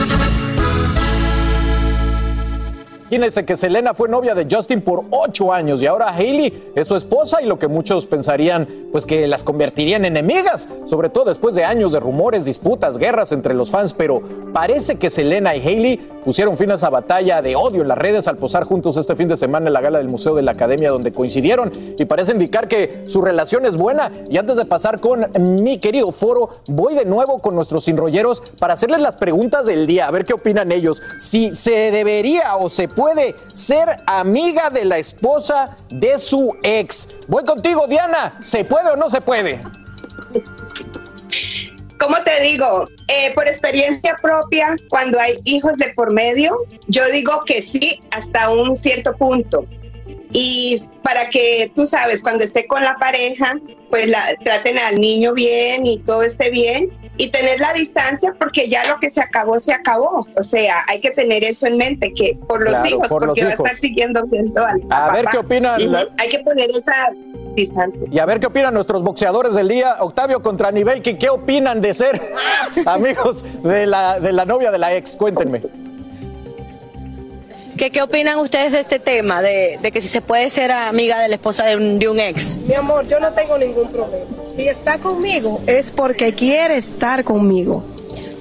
Imagínense 3.12 3.44
que 3.44 3.58
Selena 3.58 3.94
fue 3.94 4.08
novia 4.08 4.34
de 4.34 4.48
Justin 4.50 4.80
por 4.80 5.04
ocho 5.10 5.52
años 5.52 5.82
y 5.82 5.86
ahora 5.86 6.16
Hailey 6.16 6.72
es 6.74 6.88
su 6.88 6.96
esposa 6.96 7.42
y 7.42 7.46
lo 7.46 7.60
que 7.60 7.68
muchos 7.68 8.06
pensarían 8.06 8.66
pues 8.90 9.06
que 9.06 9.28
las 9.28 9.44
convertiría 9.44 9.98
en 9.98 10.06
enemigas, 10.06 10.70
sobre 10.86 11.10
todo 11.10 11.26
después 11.26 11.54
de 11.54 11.66
años 11.66 11.92
de 11.92 12.00
rumores, 12.00 12.46
disputas, 12.46 12.98
guerras 12.98 13.34
entre 13.34 13.54
los 13.54 13.70
fans, 13.70 13.94
pero 13.94 14.22
parece 14.54 14.96
que 14.96 15.10
Selena 15.10 15.54
y 15.58 15.60
Hailey 15.60 15.98
pusieron 16.24 16.56
fin 16.56 16.72
a 16.72 16.76
esa 16.76 16.90
batalla 16.90 17.42
de 17.42 17.58
odio 17.58 17.82
en 17.82 17.90
las 17.90 17.98
redes 17.98 18.30
al 18.30 18.38
posar 18.38 18.64
juntos 18.64 18.96
este 18.96 19.14
fin 19.18 19.28
de 19.28 19.36
semana 19.36 19.68
en 19.68 19.74
la 19.74 19.82
gala 19.82 19.98
del 19.98 20.08
Museo 20.08 20.34
de 20.34 20.44
la 20.44 20.52
Academia 20.52 20.90
donde 20.90 21.12
coincidieron 21.12 21.74
y 21.98 22.06
parece 22.06 22.32
indicar 22.32 22.70
que 22.70 23.04
su 23.08 23.22
relación 23.22 23.66
es 23.66 23.76
buena. 23.76 24.10
Y 24.30 24.38
antes 24.38 24.56
de 24.56 24.64
pasar 24.64 25.02
con 25.02 25.28
mi 25.62 25.80
querido 25.80 26.14
foro, 26.14 26.52
voy 26.68 26.96
de 26.96 27.04
nuevo 27.04 27.40
con 27.40 27.56
nuestros 27.56 27.84
sinrolleros 27.84 28.42
para 28.58 28.76
hacerles 28.76 29.02
las 29.02 29.18
preguntas 29.18 29.66
del 29.66 29.86
día, 29.86 30.08
a 30.08 30.12
ver 30.12 30.24
qué 30.24 30.32
opinan 30.32 30.72
ellos, 30.72 31.02
si 31.20 31.54
se 31.54 31.92
debería 31.92 32.56
o 32.56 32.70
se 32.70 32.88
puede 32.88 33.01
ser 33.54 34.02
amiga 34.06 34.70
de 34.70 34.86
la 34.86 34.98
esposa 34.98 35.78
de 35.90 36.18
su 36.18 36.56
ex. 36.64 37.08
Voy 37.28 37.44
contigo, 37.46 37.88
Diana. 37.88 38.38
¿Se 38.42 38.64
puede 38.64 38.92
o 38.92 38.96
no 38.96 39.10
se 39.10 39.22
puede? 39.22 39.62
¿Cómo 42.00 42.18
te 42.24 42.42
digo? 42.42 42.88
Eh, 43.08 43.32
por 43.36 43.48
experiencia 43.48 44.18
propia, 44.22 44.76
cuando 44.90 45.20
hay 45.20 45.34
hijos 45.46 45.78
de 45.78 45.94
por 45.94 46.12
medio, 46.12 46.58
yo 46.88 47.06
digo 47.12 47.44
que 47.46 47.62
sí 47.62 48.02
hasta 48.12 48.50
un 48.50 48.76
cierto 48.76 49.16
punto. 49.16 49.66
Y 50.34 50.78
para 51.04 51.30
que 51.30 51.72
tú 51.76 51.86
sabes, 51.86 52.24
cuando 52.24 52.44
esté 52.44 52.68
con 52.68 52.84
la 52.84 52.96
pareja, 52.96 53.56
pues 53.90 54.08
la, 54.08 54.22
traten 54.44 54.78
al 54.78 55.00
niño 55.00 55.34
bien 55.34 55.86
y 55.86 55.98
todo 56.00 56.24
esté 56.24 56.50
bien 56.50 56.90
y 57.18 57.30
tener 57.30 57.60
la 57.60 57.74
distancia 57.74 58.34
porque 58.40 58.70
ya 58.70 58.86
lo 58.88 58.98
que 59.00 59.10
se 59.10 59.22
acabó, 59.22 59.60
se 59.60 59.74
acabó. 59.74 60.26
O 60.38 60.44
sea, 60.44 60.84
hay 60.88 61.02
que 61.02 61.12
tener 61.12 61.44
eso 61.44 61.68
en 61.68 61.78
mente, 61.78 62.14
que 62.14 62.38
por 62.48 62.64
los 62.64 62.74
Claro, 62.74 62.88
hijos, 62.90 63.08
por 63.10 63.26
porque 63.26 63.42
los 63.42 63.50
va 63.50 63.52
a 63.52 63.56
estar 63.58 63.76
siguiendo 63.76 64.24
viendo 64.28 64.66
al 64.66 64.82
A 64.90 65.06
al 65.08 65.12
ver 65.14 65.26
papá. 65.26 65.32
qué 65.32 65.38
opinan 65.46 65.92
la- 65.92 66.08
Hay 66.18 66.30
que 66.30 66.40
poner 66.40 66.70
esa 66.70 66.94
distancia. 67.56 68.04
Y 68.10 68.18
a 68.20 68.26
ver 68.26 68.40
qué 68.40 68.48
opinan 68.48 68.74
nuestros 68.74 69.04
boxeadores 69.04 69.54
del 69.54 69.68
día. 69.68 69.98
Octavio 70.00 70.42
contra 70.42 70.72
Nivel, 70.72 71.02
¿qué, 71.02 71.18
qué 71.18 71.30
opinan 71.30 71.82
de 71.82 71.94
ser 71.94 72.20
amigos 72.86 73.44
de 73.62 73.86
la, 73.86 74.20
de 74.20 74.32
la 74.32 74.46
novia 74.46 74.72
de 74.72 74.78
la 74.80 74.96
ex? 74.96 75.18
Cuéntenme. 75.18 75.62
¿Qué, 77.78 77.92
qué 77.92 78.02
opinan 78.02 78.38
ustedes 78.40 78.72
de 78.72 78.80
este 78.80 79.00
tema? 79.00 79.42
De, 79.42 79.80
de 79.82 79.92
que 79.92 80.02
si 80.02 80.08
se 80.08 80.22
puede 80.22 80.50
ser 80.50 80.72
amiga 80.72 81.20
de 81.20 81.28
la 81.30 81.36
esposa 81.36 81.66
de 81.66 81.76
un, 81.76 82.00
de 82.00 82.10
un 82.10 82.20
ex. 82.20 82.58
Mi 82.58 82.74
amor, 82.76 83.08
yo 83.08 83.20
no 83.20 83.32
tengo 83.34 83.58
ningún 83.58 83.88
problema. 83.90 84.26
Si 84.56 84.68
está 84.68 84.98
conmigo 84.98 85.60
es 85.68 85.92
porque 85.92 86.34
quiere 86.34 86.76
estar 86.76 87.24
conmigo. 87.24 87.84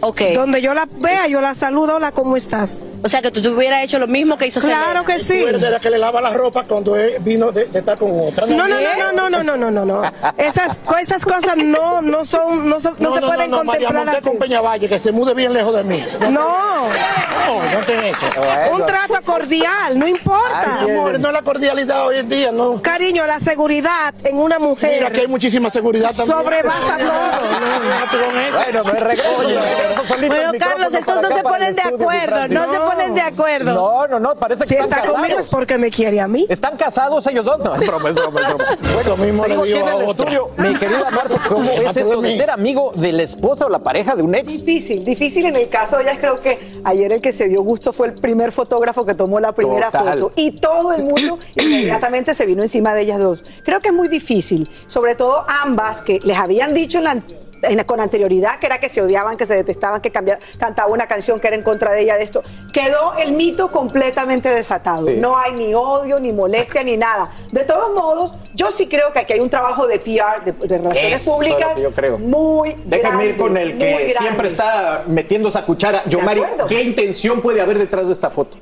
Ok. 0.02 0.21
Donde 0.35 0.62
yo 0.62 0.73
la 0.75 0.87
vea, 0.90 1.26
yo 1.26 1.40
la 1.40 1.54
saludo, 1.54 1.97
hola, 1.97 2.12
¿cómo 2.12 2.37
estás? 2.37 2.76
O 3.02 3.09
sea, 3.09 3.21
que 3.23 3.30
tú, 3.30 3.40
tú 3.42 3.50
hubieras 3.54 3.83
hecho 3.83 3.99
lo 3.99 4.07
mismo 4.07 4.37
que 4.38 4.47
hizo 4.47 4.61
Claro 4.61 5.02
Selena. 5.02 5.04
que 5.04 5.19
sí. 5.19 5.40
Tú 5.42 5.49
eres 5.49 5.62
de 5.62 5.71
la 5.71 5.80
que 5.80 5.90
le 5.90 5.99
lava 5.99 6.21
la 6.21 6.30
ropa 6.30 6.64
cuando 6.64 6.97
él 6.97 7.14
vino 7.21 7.50
de, 7.52 7.66
de 7.66 7.78
estar 7.80 7.99
con 7.99 8.11
otra. 8.21 8.47
No, 8.47 8.66
no, 8.66 8.69
no, 8.69 9.12
no, 9.12 9.28
no, 9.28 9.30
no, 9.30 9.42
no, 9.42 9.57
no, 9.57 9.71
no, 9.71 9.85
no. 9.85 10.02
Esas, 10.38 10.76
esas 11.00 11.25
cosas 11.25 11.57
no, 11.57 12.00
no 12.02 12.25
son, 12.25 12.69
no, 12.69 12.80
son- 12.80 12.97
no 12.99 13.14
se 13.14 13.21
pueden 13.21 13.50
no, 13.50 13.64
María 13.64 13.88
contemplar 13.88 14.04
Monté 14.07 14.19
así. 14.19 14.28
con 14.28 14.38
Peñavalle, 14.38 14.88
que 14.88 14.99
se 14.99 15.12
mude 15.12 15.35
bien 15.35 15.52
lejos 15.52 15.75
de 15.75 15.85
mí. 15.85 16.04
No. 16.21 16.30
No, 16.30 17.62
no 17.75 17.87
te 17.87 18.11
eso. 18.11 18.26
Un 18.73 18.87
trato 18.87 19.14
cordial, 19.25 19.99
no 19.99 20.07
importa. 20.09 20.78
Ay, 20.80 20.90
amor, 20.90 21.19
no 21.21 21.28
es 21.28 21.35
la 21.35 21.42
cordialidad 21.42 22.07
hoy 22.07 22.19
en 22.19 22.28
día, 22.28 22.52
no. 22.52 22.80
Cariño, 22.83 23.26
la 23.26 23.38
seguridad 23.40 24.14
en 24.25 24.37
una 24.38 24.59
mujer. 24.59 24.95
Mira 24.99 25.11
que 25.11 25.21
hay 25.21 25.26
muchísima 25.28 25.71
seguridad 25.71 26.09
también. 26.14 26.26
Sobrepasa 26.38 26.99
todo. 26.99 28.30
Bueno, 28.52 28.85
me 28.85 28.92
regreso, 29.00 29.38
me 29.38 29.52
regreso 29.54 29.89
solito 29.89 29.89
Bueno, 30.28 30.52
Carlos, 30.59 30.94
estos 30.94 31.23
no 31.23 31.28
se 31.28 31.42
ponen 31.42 31.75
de 31.75 31.82
acuerdo, 31.82 32.49
no 32.49 32.73
se 32.73 32.80
ponen 32.80 33.14
de 33.14 33.20
acuerdo. 33.20 33.75
No, 33.75 34.06
no, 34.09 34.20
no, 34.20 34.35
parece 34.37 34.64
que 34.64 34.68
Si 34.68 34.75
están 34.75 34.99
está 35.00 35.00
conmigo 35.12 35.23
casados. 35.23 35.40
es 35.47 35.49
porque 35.50 35.78
me 35.78 35.90
quiere 35.90 36.20
a 36.20 36.28
mí. 36.28 36.47
¿Están 36.49 36.76
casados 36.76 37.26
ellos 37.26 37.44
dos? 37.44 37.59
No, 37.61 37.75
es 37.75 37.87
broma, 37.87 38.09
es 38.09 38.14
broma, 38.14 38.40
es 38.40 38.47
broma. 38.49 38.64
Lo 39.06 39.16
mismo 39.16 39.47
le 39.47 39.54
aquí 39.54 39.62
digo 39.73 39.88
en 39.88 39.88
el 39.88 40.09
estudio. 40.09 40.50
Mi 40.56 40.75
querida 40.75 41.11
Marce, 41.11 41.38
¿cómo 41.49 41.70
es 41.70 41.97
esto 41.97 42.20
de 42.20 42.32
ser 42.32 42.50
amigo 42.50 42.92
de 42.94 43.12
la 43.12 43.23
esposa 43.23 43.66
o 43.66 43.68
la 43.68 43.80
pareja 43.80 44.14
de 44.14 44.23
un 44.23 44.35
ex? 44.35 44.64
Difícil, 44.64 45.04
difícil 45.04 45.47
en 45.47 45.56
el 45.56 45.68
caso 45.68 45.97
de 45.97 46.02
ellas. 46.04 46.18
Creo 46.20 46.40
que 46.40 46.59
ayer 46.85 47.12
el 47.12 47.20
que 47.20 47.32
se 47.32 47.49
dio 47.49 47.62
gusto 47.62 47.92
fue 47.92 48.09
el 48.09 48.14
primer 48.14 48.52
fotógrafo 48.52 49.04
que 49.04 49.14
tomó 49.14 49.40
la 49.40 49.52
primera 49.52 49.90
Total. 49.90 50.18
foto 50.20 50.32
y 50.37 50.52
todo 50.52 50.92
el 50.92 51.02
mundo 51.02 51.38
inmediatamente 51.56 52.35
se 52.35 52.47
vino 52.47 52.62
encima 52.62 52.94
de 52.94 53.02
ellas 53.02 53.18
dos. 53.18 53.44
Creo 53.64 53.80
que 53.80 53.88
es 53.88 53.94
muy 53.94 54.09
difícil, 54.09 54.68
sobre 54.87 55.14
todo 55.14 55.44
ambas 55.62 56.00
que 56.02 56.20
les 56.23 56.37
habían 56.37 56.75
dicho 56.75 56.99
en 56.99 57.04
la 57.04 57.16
en- 57.62 57.85
con 57.85 58.00
anterioridad 58.00 58.59
que 58.59 58.67
era 58.67 58.79
que 58.79 58.88
se 58.88 59.00
odiaban, 59.02 59.37
que 59.37 59.47
se 59.47 59.55
detestaban, 59.55 60.00
que 60.00 60.11
cambia- 60.11 60.38
cantaba 60.59 60.88
una 60.90 61.07
canción 61.07 61.40
que 61.40 61.47
era 61.49 61.57
en 61.57 61.62
contra 61.62 61.93
de 61.93 62.02
ella 62.02 62.17
de 62.17 62.25
esto. 62.25 62.43
Quedó 62.73 63.14
el 63.19 63.33
mito 63.33 63.71
completamente 63.71 64.49
desatado. 64.49 65.07
Sí. 65.07 65.17
No 65.17 65.38
hay 65.38 65.52
ni 65.52 65.75
odio, 65.75 66.19
ni 66.21 66.33
molestia, 66.33 66.83
ni 66.83 66.97
nada. 66.97 67.31
De 67.52 67.64
todos 67.64 67.95
modos, 67.95 68.35
yo 68.55 68.71
sí 68.71 68.87
creo 68.88 69.12
que 69.12 69.19
aquí 69.21 69.33
hay 69.35 69.40
un 69.40 69.50
trabajo 69.50 69.87
de 69.87 69.99
PR, 69.99 70.45
de, 70.45 70.52
de 70.52 70.79
relaciones 70.79 71.23
Eso 71.23 71.33
públicas, 71.33 71.79
yo 71.79 71.90
creo. 71.93 72.19
muy 72.19 72.76
Déjenme 72.85 73.26
ir 73.26 73.37
con 73.37 73.57
el 73.57 73.79
que 73.79 74.09
siempre 74.11 74.49
está 74.49 75.05
metiendo 75.07 75.49
esa 75.49 75.64
cuchara. 75.64 76.02
Yo, 76.07 76.19
De 76.19 76.25
Mari, 76.25 76.43
acuerdo. 76.43 76.67
¿qué 76.67 76.83
intención 76.83 77.40
puede 77.40 77.61
haber 77.61 77.79
detrás 77.79 78.07
de 78.07 78.12
esta 78.12 78.31
foto? 78.31 78.59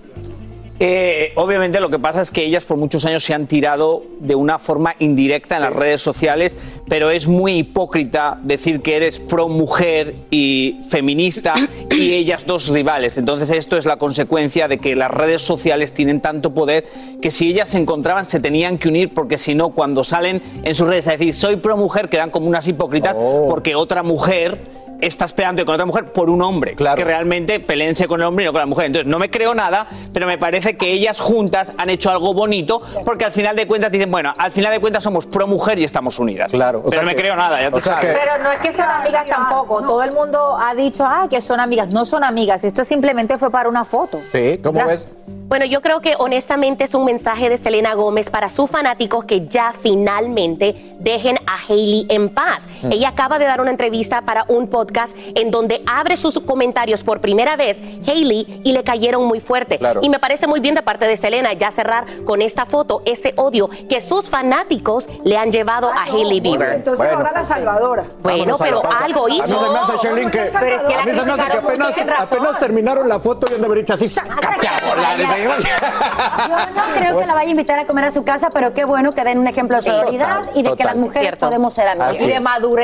Eh, 0.80 1.32
obviamente 1.34 1.80
lo 1.80 1.90
que 1.90 1.98
pasa 1.98 2.20
es 2.20 2.30
que 2.30 2.44
ellas 2.44 2.64
por 2.64 2.76
muchos 2.76 3.04
años 3.04 3.24
se 3.24 3.34
han 3.34 3.48
tirado 3.48 4.04
de 4.20 4.36
una 4.36 4.60
forma 4.60 4.94
indirecta 5.00 5.56
en 5.56 5.62
las 5.62 5.72
redes 5.72 6.00
sociales, 6.02 6.56
pero 6.88 7.10
es 7.10 7.26
muy 7.26 7.58
hipócrita 7.58 8.38
decir 8.42 8.80
que 8.80 8.96
eres 8.96 9.18
pro 9.18 9.48
mujer 9.48 10.14
y 10.30 10.78
feminista 10.88 11.54
y 11.90 12.12
ellas 12.12 12.46
dos 12.46 12.68
rivales. 12.68 13.18
Entonces 13.18 13.50
esto 13.50 13.76
es 13.76 13.86
la 13.86 13.96
consecuencia 13.96 14.68
de 14.68 14.78
que 14.78 14.94
las 14.94 15.10
redes 15.10 15.42
sociales 15.42 15.92
tienen 15.92 16.20
tanto 16.20 16.54
poder 16.54 16.84
que 17.20 17.32
si 17.32 17.48
ellas 17.48 17.70
se 17.70 17.78
encontraban 17.78 18.24
se 18.24 18.38
tenían 18.38 18.78
que 18.78 18.88
unir 18.88 19.12
porque 19.12 19.36
si 19.36 19.56
no 19.56 19.70
cuando 19.70 20.04
salen 20.04 20.40
en 20.62 20.74
sus 20.76 20.86
redes 20.86 21.08
a 21.08 21.12
decir 21.12 21.34
soy 21.34 21.56
pro 21.56 21.76
mujer 21.76 22.08
quedan 22.08 22.30
como 22.30 22.46
unas 22.46 22.68
hipócritas 22.68 23.16
porque 23.48 23.74
otra 23.74 24.04
mujer 24.04 24.77
está 25.00 25.24
esperando 25.26 25.64
con 25.64 25.74
otra 25.74 25.86
mujer 25.86 26.12
por 26.12 26.28
un 26.30 26.42
hombre. 26.42 26.74
Que 26.76 27.04
realmente 27.04 27.60
peleense 27.60 28.06
con 28.08 28.20
el 28.20 28.26
hombre 28.26 28.44
y 28.44 28.46
no 28.46 28.52
con 28.52 28.60
la 28.60 28.66
mujer. 28.66 28.86
Entonces, 28.86 29.06
no 29.10 29.18
me 29.18 29.30
creo 29.30 29.54
nada, 29.54 29.86
pero 30.12 30.26
me 30.26 30.38
parece 30.38 30.76
que 30.76 30.90
ellas 30.92 31.20
juntas 31.20 31.72
han 31.78 31.90
hecho 31.90 32.10
algo 32.10 32.34
bonito 32.34 32.82
porque 33.04 33.24
al 33.24 33.32
final 33.32 33.54
de 33.56 33.66
cuentas 33.66 33.92
dicen, 33.92 34.10
bueno, 34.10 34.34
al 34.36 34.50
final 34.50 34.72
de 34.72 34.80
cuentas 34.80 35.02
somos 35.02 35.26
pro 35.26 35.46
mujer 35.46 35.78
y 35.78 35.84
estamos 35.84 36.18
unidas. 36.18 36.52
Claro. 36.52 36.78
o 36.80 36.82
Pero 36.90 36.92
sea 36.92 37.00
no 37.02 37.06
me 37.06 37.14
que- 37.16 37.22
creo 37.22 37.36
nada, 37.36 37.60
ya 37.60 37.70
sea 37.70 37.80
sabes. 37.80 38.06
que- 38.06 38.12
Pero 38.18 38.42
no 38.42 38.50
es 38.52 38.58
que 38.58 38.72
son 38.72 38.86
amigas 38.86 39.26
tampoco. 39.28 39.80
Todo 39.82 40.02
el 40.02 40.12
mundo 40.12 40.56
ha 40.60 40.74
dicho, 40.74 41.04
ah, 41.06 41.26
que 41.30 41.40
son 41.40 41.60
amigas. 41.60 41.88
No 41.88 42.04
son 42.04 42.24
amigas. 42.24 42.64
Esto 42.64 42.84
simplemente 42.84 43.38
fue 43.38 43.50
para 43.50 43.68
una 43.68 43.84
foto. 43.84 44.20
Sí, 44.32 44.58
¿cómo 44.62 44.78
Ya. 44.80 44.86
ves? 44.86 45.08
Bueno, 45.48 45.64
yo 45.64 45.80
creo 45.80 46.02
que 46.02 46.14
honestamente 46.18 46.84
es 46.84 46.92
un 46.92 47.06
mensaje 47.06 47.48
de 47.48 47.56
Selena 47.56 47.94
Gómez 47.94 48.28
para 48.28 48.50
sus 48.50 48.70
fanáticos 48.70 49.24
que 49.24 49.46
ya 49.46 49.72
finalmente 49.72 50.94
dejen 50.98 51.38
a 51.46 51.56
Hailey 51.66 52.04
en 52.10 52.28
paz. 52.28 52.64
Mm. 52.82 52.92
Ella 52.92 53.08
acaba 53.08 53.38
de 53.38 53.46
dar 53.46 53.62
una 53.62 53.70
entrevista 53.70 54.20
para 54.20 54.44
un 54.48 54.68
podcast 54.68 55.16
en 55.34 55.50
donde 55.50 55.82
abre 55.86 56.18
sus 56.18 56.38
comentarios 56.40 57.02
por 57.02 57.22
primera 57.22 57.56
vez 57.56 57.78
Hailey 58.06 58.60
y 58.62 58.72
le 58.72 58.84
cayeron 58.84 59.24
muy 59.24 59.40
fuerte. 59.40 59.78
Claro. 59.78 60.00
Y 60.02 60.10
me 60.10 60.18
parece 60.18 60.46
muy 60.46 60.60
bien 60.60 60.74
de 60.74 60.82
parte 60.82 61.06
de 61.06 61.16
Selena 61.16 61.54
ya 61.54 61.70
cerrar 61.70 62.04
con 62.26 62.42
esta 62.42 62.66
foto 62.66 63.00
ese 63.06 63.32
odio 63.36 63.70
que 63.88 64.02
sus 64.02 64.28
fanáticos 64.28 65.08
le 65.24 65.38
han 65.38 65.50
llevado 65.50 65.88
a 65.88 66.02
Hailey 66.02 66.40
Bieber. 66.40 66.74
Entonces 66.74 67.10
ahora 67.10 67.32
la 67.32 67.44
salvadora. 67.44 68.04
Bueno, 68.22 68.58
pero 68.58 68.82
algo 68.84 69.24
A 69.24 69.28
mí 69.28 69.38
hizo. 69.38 69.58
se 69.58 69.68
me 69.70 69.78
hace, 69.78 69.92
Sherlyn, 69.96 70.30
que, 70.30 70.40
a 70.40 71.04
mí 71.06 71.14
se 71.14 71.24
me 71.24 71.32
hace 71.32 71.50
que 71.50 72.12
apenas, 72.12 72.58
terminaron 72.58 73.08
la 73.08 73.18
foto 73.18 73.46
y 73.50 73.54
han 73.54 73.60
de 73.60 73.66
haber 73.66 73.78
dicho 73.78 73.94
así, 73.94 74.06
sácate 74.06 74.68
a 74.68 74.94
volar. 74.94 75.37
Yo 75.44 76.56
no 76.74 76.82
creo 76.94 77.18
que 77.18 77.26
la 77.26 77.34
vaya 77.34 77.48
a 77.48 77.50
invitar 77.50 77.78
a 77.78 77.86
comer 77.86 78.04
a 78.04 78.10
su 78.10 78.24
casa, 78.24 78.50
pero 78.50 78.74
qué 78.74 78.84
bueno 78.84 79.14
que 79.14 79.24
den 79.24 79.38
un 79.38 79.46
ejemplo 79.46 79.76
de 79.76 79.82
solidaridad 79.82 80.40
Total, 80.40 80.56
y 80.56 80.62
de 80.62 80.76
que 80.76 80.84
las 80.84 80.96
mujeres 80.96 81.36
podemos 81.36 81.74
ser 81.74 81.88
amigas. 81.88 82.10
Así 82.10 82.30
es. 82.30 82.42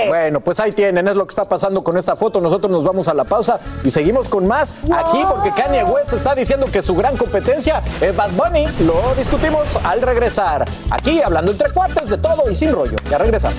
Bueno, 0.08 0.40
pues 0.40 0.60
ahí 0.60 0.72
tienen, 0.72 1.08
es 1.08 1.16
lo 1.16 1.26
que 1.26 1.30
está 1.30 1.48
pasando 1.48 1.82
con 1.82 1.96
esta 1.96 2.16
foto. 2.16 2.40
Nosotros 2.40 2.70
nos 2.70 2.84
vamos 2.84 3.08
a 3.08 3.14
la 3.14 3.24
pausa 3.24 3.60
y 3.82 3.90
seguimos 3.90 4.28
con 4.28 4.46
más 4.46 4.74
aquí 4.92 5.24
porque 5.28 5.50
Kanye 5.50 5.84
West 5.84 6.12
está 6.12 6.34
diciendo 6.34 6.66
que 6.70 6.82
su 6.82 6.94
gran 6.94 7.16
competencia 7.16 7.82
es 8.00 8.14
Bad 8.14 8.30
Bunny. 8.32 8.66
Lo 8.80 9.14
discutimos 9.16 9.76
al 9.84 10.02
regresar. 10.02 10.64
Aquí 10.90 11.22
hablando 11.22 11.52
entre 11.52 11.70
cuates 11.72 12.08
de 12.08 12.18
todo 12.18 12.50
y 12.50 12.54
sin 12.54 12.72
rollo. 12.72 12.96
Ya 13.10 13.18
regresamos. 13.18 13.58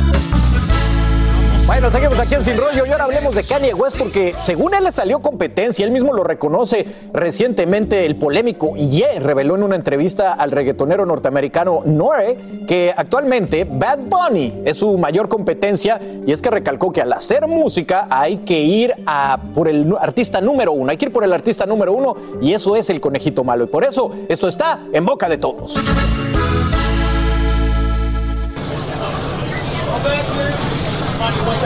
Bueno, 1.71 1.89
seguimos 1.89 2.19
aquí 2.19 2.33
en 2.33 2.43
Sin 2.43 2.57
Rollo 2.57 2.85
y 2.85 2.91
ahora 2.91 3.05
hablemos 3.05 3.33
de 3.33 3.45
Kanye 3.45 3.73
West 3.73 3.97
porque 3.97 4.35
según 4.41 4.73
él 4.73 4.83
le 4.83 4.91
salió 4.91 5.21
competencia, 5.21 5.85
él 5.85 5.91
mismo 5.91 6.11
lo 6.11 6.21
reconoce 6.21 6.85
recientemente 7.13 8.05
el 8.05 8.17
polémico 8.17 8.75
Ye 8.75 9.21
reveló 9.21 9.55
en 9.55 9.63
una 9.63 9.77
entrevista 9.77 10.33
al 10.33 10.51
reggaetonero 10.51 11.05
norteamericano 11.05 11.81
Nore 11.85 12.37
que 12.67 12.93
actualmente 12.95 13.63
Bad 13.63 13.99
Bunny 13.99 14.63
es 14.65 14.79
su 14.79 14.97
mayor 14.97 15.29
competencia 15.29 15.97
y 16.27 16.33
es 16.33 16.41
que 16.41 16.49
recalcó 16.49 16.91
que 16.91 17.03
al 17.03 17.13
hacer 17.13 17.47
música 17.47 18.05
hay 18.09 18.39
que 18.39 18.59
ir 18.59 18.93
a 19.05 19.39
por 19.55 19.69
el 19.69 19.95
artista 19.97 20.41
número 20.41 20.73
uno, 20.73 20.91
hay 20.91 20.97
que 20.97 21.05
ir 21.05 21.13
por 21.13 21.23
el 21.23 21.31
artista 21.31 21.65
número 21.65 21.93
uno 21.93 22.17
y 22.41 22.51
eso 22.51 22.75
es 22.75 22.89
el 22.89 22.99
conejito 22.99 23.45
malo 23.45 23.63
y 23.63 23.67
por 23.67 23.85
eso 23.85 24.11
esto 24.27 24.49
está 24.49 24.81
en 24.91 25.05
boca 25.05 25.29
de 25.29 25.37
todos. 25.37 25.79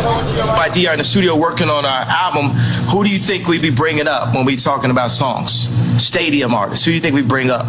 Idea 0.06 0.92
in 0.92 0.98
the 1.00 1.04
studio 1.04 1.36
working 1.36 1.70
on 1.70 1.86
our 1.86 2.02
album, 2.02 2.50
who 2.90 3.04
do 3.04 3.10
you 3.10 3.18
think 3.18 3.48
we'd 3.48 3.62
be 3.62 3.70
bringing 3.70 4.08
up 4.08 4.34
when 4.34 4.46
we 4.46 4.56
talking 4.56 4.92
about 4.92 5.12
songs? 5.12 5.70
Stadium 6.02 6.54
artists. 6.54 6.86
Who 6.86 6.92
do 6.92 6.96
you 6.96 7.02
think 7.02 7.16
we 7.16 7.22
bring 7.22 7.50
up? 7.50 7.66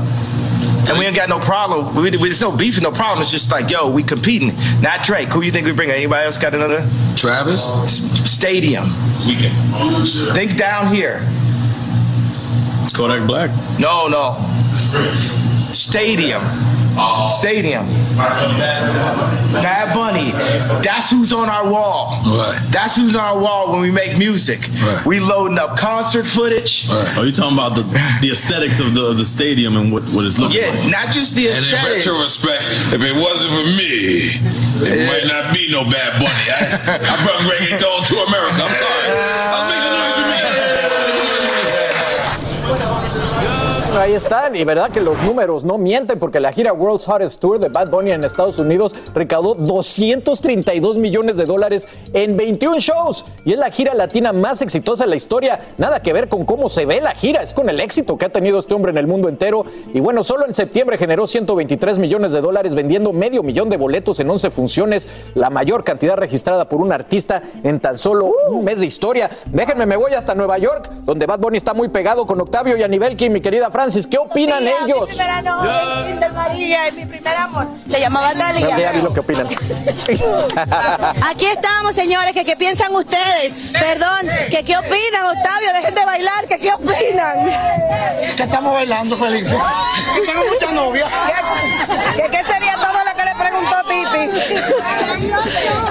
And 0.89 0.99
we 0.99 1.05
ain't 1.05 1.17
got 1.17 1.29
no 1.29 1.41
problem. 1.41 1.97
We, 1.97 2.11
we, 2.11 2.17
there's 2.17 2.41
no 2.41 2.57
beef, 2.57 2.81
no 2.81 2.93
problem. 2.93 3.21
It's 3.21 3.31
just 3.31 3.51
like, 3.51 3.71
yo, 3.71 3.91
we 3.91 4.03
competing. 4.05 4.53
Not 4.81 5.03
Drake. 5.05 5.29
Who 5.29 5.41
do 5.41 5.47
you 5.47 5.53
think 5.53 5.67
we 5.67 5.73
bring? 5.73 5.91
Anybody 5.91 6.27
else 6.27 6.39
got 6.39 6.55
another? 6.55 6.89
Travis. 7.17 7.65
Stadium. 8.31 8.85
Weekend. 9.27 9.53
Think 10.35 10.57
down 10.57 10.95
here. 10.95 11.27
Kodak 12.95 13.27
Black. 13.27 13.51
No, 13.81 14.07
no. 14.07 14.35
Stadium. 15.73 16.43
Stadium. 17.31 17.85
Bad 18.17 19.95
Bunny. 19.95 20.33
That's 20.83 21.11
who's 21.11 21.33
on 21.33 21.49
our 21.49 21.69
wall. 21.71 22.23
Right. 22.25 22.59
That's 22.71 22.97
who's 22.97 23.15
on 23.15 23.25
our 23.25 23.39
wall 23.39 23.73
when 23.73 23.83
we 23.83 23.91
make 23.91 24.19
music. 24.19 24.69
We 25.05 25.21
loading 25.21 25.59
up 25.59 25.77
concert 25.77 26.25
footage. 26.25 26.89
Are 26.91 27.21
oh, 27.21 27.23
you 27.23 27.33
talking 27.33 27.57
about 27.57 27.75
the, 27.75 27.83
the 28.23 28.31
aesthetics 28.31 28.81
of 28.81 28.95
the, 28.95 29.13
the 29.13 29.25
stadium 29.25 29.77
and 29.77 29.93
what, 29.93 30.05
what 30.05 30.25
it's 30.25 30.39
looking 30.39 30.61
like? 30.63 30.73
Yeah, 30.73 30.81
like? 30.81 30.91
not 30.91 31.09
just 31.13 31.35
the 31.35 31.49
And 31.49 31.57
in 31.57 31.75
aesthetic. 31.75 32.07
retrospect, 32.07 32.65
if 32.93 33.03
it 33.03 33.15
wasn't 33.21 33.53
for 33.53 33.67
me, 33.77 34.41
it 34.89 35.07
might 35.09 35.27
not 35.29 35.53
be 35.55 35.71
no 35.71 35.85
Bad 35.85 36.19
Bunny. 36.21 36.47
I, 36.49 36.97
I 36.97 37.15
brought 37.25 37.41
reggaeton 37.45 38.07
to 38.09 38.15
America. 38.29 38.61
I'm 38.65 38.75
sorry. 38.75 39.06
Ahí 43.97 44.13
están, 44.13 44.55
y 44.55 44.63
verdad 44.63 44.91
que 44.91 45.01
los 45.01 45.23
números 45.23 45.65
no 45.65 45.79
mienten, 45.79 46.19
porque 46.19 46.39
la 46.39 46.53
gira 46.53 46.75
World's 46.75 47.09
Hottest 47.09 47.41
Tour 47.41 47.59
de 47.59 47.71
Bad 47.71 47.89
Bunny 47.89 48.11
en 48.11 48.25
Estados 48.25 48.59
Unidos 48.59 48.95
recaudó 49.15 49.55
232 49.55 50.99
millones 50.99 51.39
de 51.39 51.47
dólares 51.47 51.89
en 52.13 52.37
21 52.37 52.79
shows, 52.79 53.25
y 53.47 53.53
es 53.53 53.59
la 53.59 53.71
gira 53.71 53.95
latina 53.95 54.35
más 54.35 54.61
exitosa 54.61 55.05
de 55.05 55.11
la 55.11 55.17
historia. 55.17 55.73
Nada 55.79 56.03
que 56.03 56.13
ver 56.13 56.29
con 56.29 56.45
cómo 56.45 56.69
se 56.69 56.85
ve 56.85 57.01
la 57.01 57.13
gira, 57.15 57.43
es 57.43 57.55
con 57.55 57.71
el 57.71 57.81
éxito 57.81 58.19
que 58.19 58.27
ha 58.27 58.29
tenido 58.29 58.59
este 58.59 58.75
hombre 58.75 58.91
en 58.91 58.99
el 58.99 59.07
mundo 59.07 59.31
entero. 59.31 59.65
Y 59.95 60.01
bueno, 60.01 60.23
solo 60.23 60.45
en 60.45 60.53
septiembre 60.53 60.99
generó 60.99 61.27
123 61.27 61.99
millones 61.99 62.33
de 62.33 62.43
dólares 62.43 62.75
vendiendo 62.75 63.15
medio 63.15 63.43
millón 63.43 63.71
de 63.71 63.79
boletos 63.79 64.21
en 64.21 64.29
11 64.29 64.51
funciones, 64.51 65.09
la 65.35 65.49
mayor 65.49 65.85
cantidad 65.85 66.19
registrada 66.19 66.69
por 66.69 66.83
un 66.83 66.93
artista 66.93 67.43
en 67.65 67.81
tan 67.81 67.97
solo 67.97 68.31
un 68.51 68.63
mes 68.63 68.81
de 68.81 68.87
historia. 68.87 69.31
Déjenme, 69.47 69.87
me 69.87 69.97
voy 69.97 70.13
hasta 70.13 70.35
Nueva 70.35 70.59
York, 70.59 70.91
donde 71.05 71.25
Bad 71.25 71.41
Bunny 71.41 71.57
está 71.57 71.73
muy 71.73 71.89
pegado 71.89 72.27
con 72.27 72.39
Octavio 72.43 72.77
y 72.77 73.31
mi 73.31 73.41
querida 73.41 73.71
Francis. 73.87 74.07
¿Qué 74.09 74.19
opinan 74.19 74.65
ellos? 74.67 75.09
Mi 75.09 75.17
primera 75.17 75.43
novia, 75.43 76.05
Kinder 76.07 76.33
María, 76.33 76.89
es 76.89 76.95
mi 76.95 77.07
primer 77.07 77.37
amor. 77.37 77.69
Se 77.89 78.01
llamaba 78.01 78.31
Creo 78.33 78.53
que 78.55 78.61
ya 78.61 78.77
vi 78.77 78.83
Dalia. 78.83 79.03
lo 79.03 79.13
que 79.15 79.21
opinan. 79.21 79.47
Aquí 81.29 81.47
estamos, 81.47 81.95
señores, 81.95 82.33
que 82.33 82.45
qué 82.45 82.57
piensan 82.57 82.93
ustedes. 82.97 83.53
Perdón, 83.73 84.29
que 84.51 84.65
qué 84.65 84.77
opinan, 84.77 85.27
Octavio, 85.27 85.73
dejen 85.75 85.95
de 85.95 86.05
bailar, 86.05 86.49
que 86.49 86.59
qué 86.59 86.73
opinan. 86.73 87.49
Que 88.37 88.43
estamos 88.43 88.73
bailando 88.73 89.17
felices. 89.17 89.53
Tengo 90.27 90.45
muchas 90.53 90.73
novias. 90.73 91.09
¿Qué, 92.17 92.23
qué 92.29 92.45
sería 92.45 92.75
todo 92.75 92.99
lo 93.05 93.15
que 93.17 93.25
le 93.25 93.35
preguntó 93.39 93.77
Titi? 93.89 94.31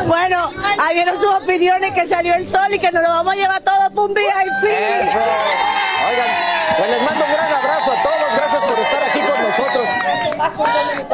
Bueno, 0.05 0.51
ahí 0.79 0.95
vieron 0.95 1.15
sus 1.15 1.33
opiniones 1.33 1.93
que 1.93 2.05
salió 2.09 2.35
el 2.35 2.45
sol 2.45 2.73
y 2.73 2.79
que 2.79 2.91
nos 2.91 3.03
lo 3.03 3.09
vamos 3.09 3.33
a 3.33 3.37
llevar 3.37 3.61
todo 3.61 3.89
por 3.91 4.09
un 4.09 4.13
VIP. 4.13 4.25
Oigan, 6.07 6.27
pues 6.77 6.89
les 6.91 7.01
mando 7.01 7.25
un 7.25 7.31
gran 7.33 7.51
abrazo 7.53 7.91
a 7.91 8.03
todos. 8.03 8.35
Gracias 8.37 8.63
por 8.63 8.77
estar 8.79 9.03
aquí 9.03 9.19
con 9.19 9.41
nosotros. 9.49 9.87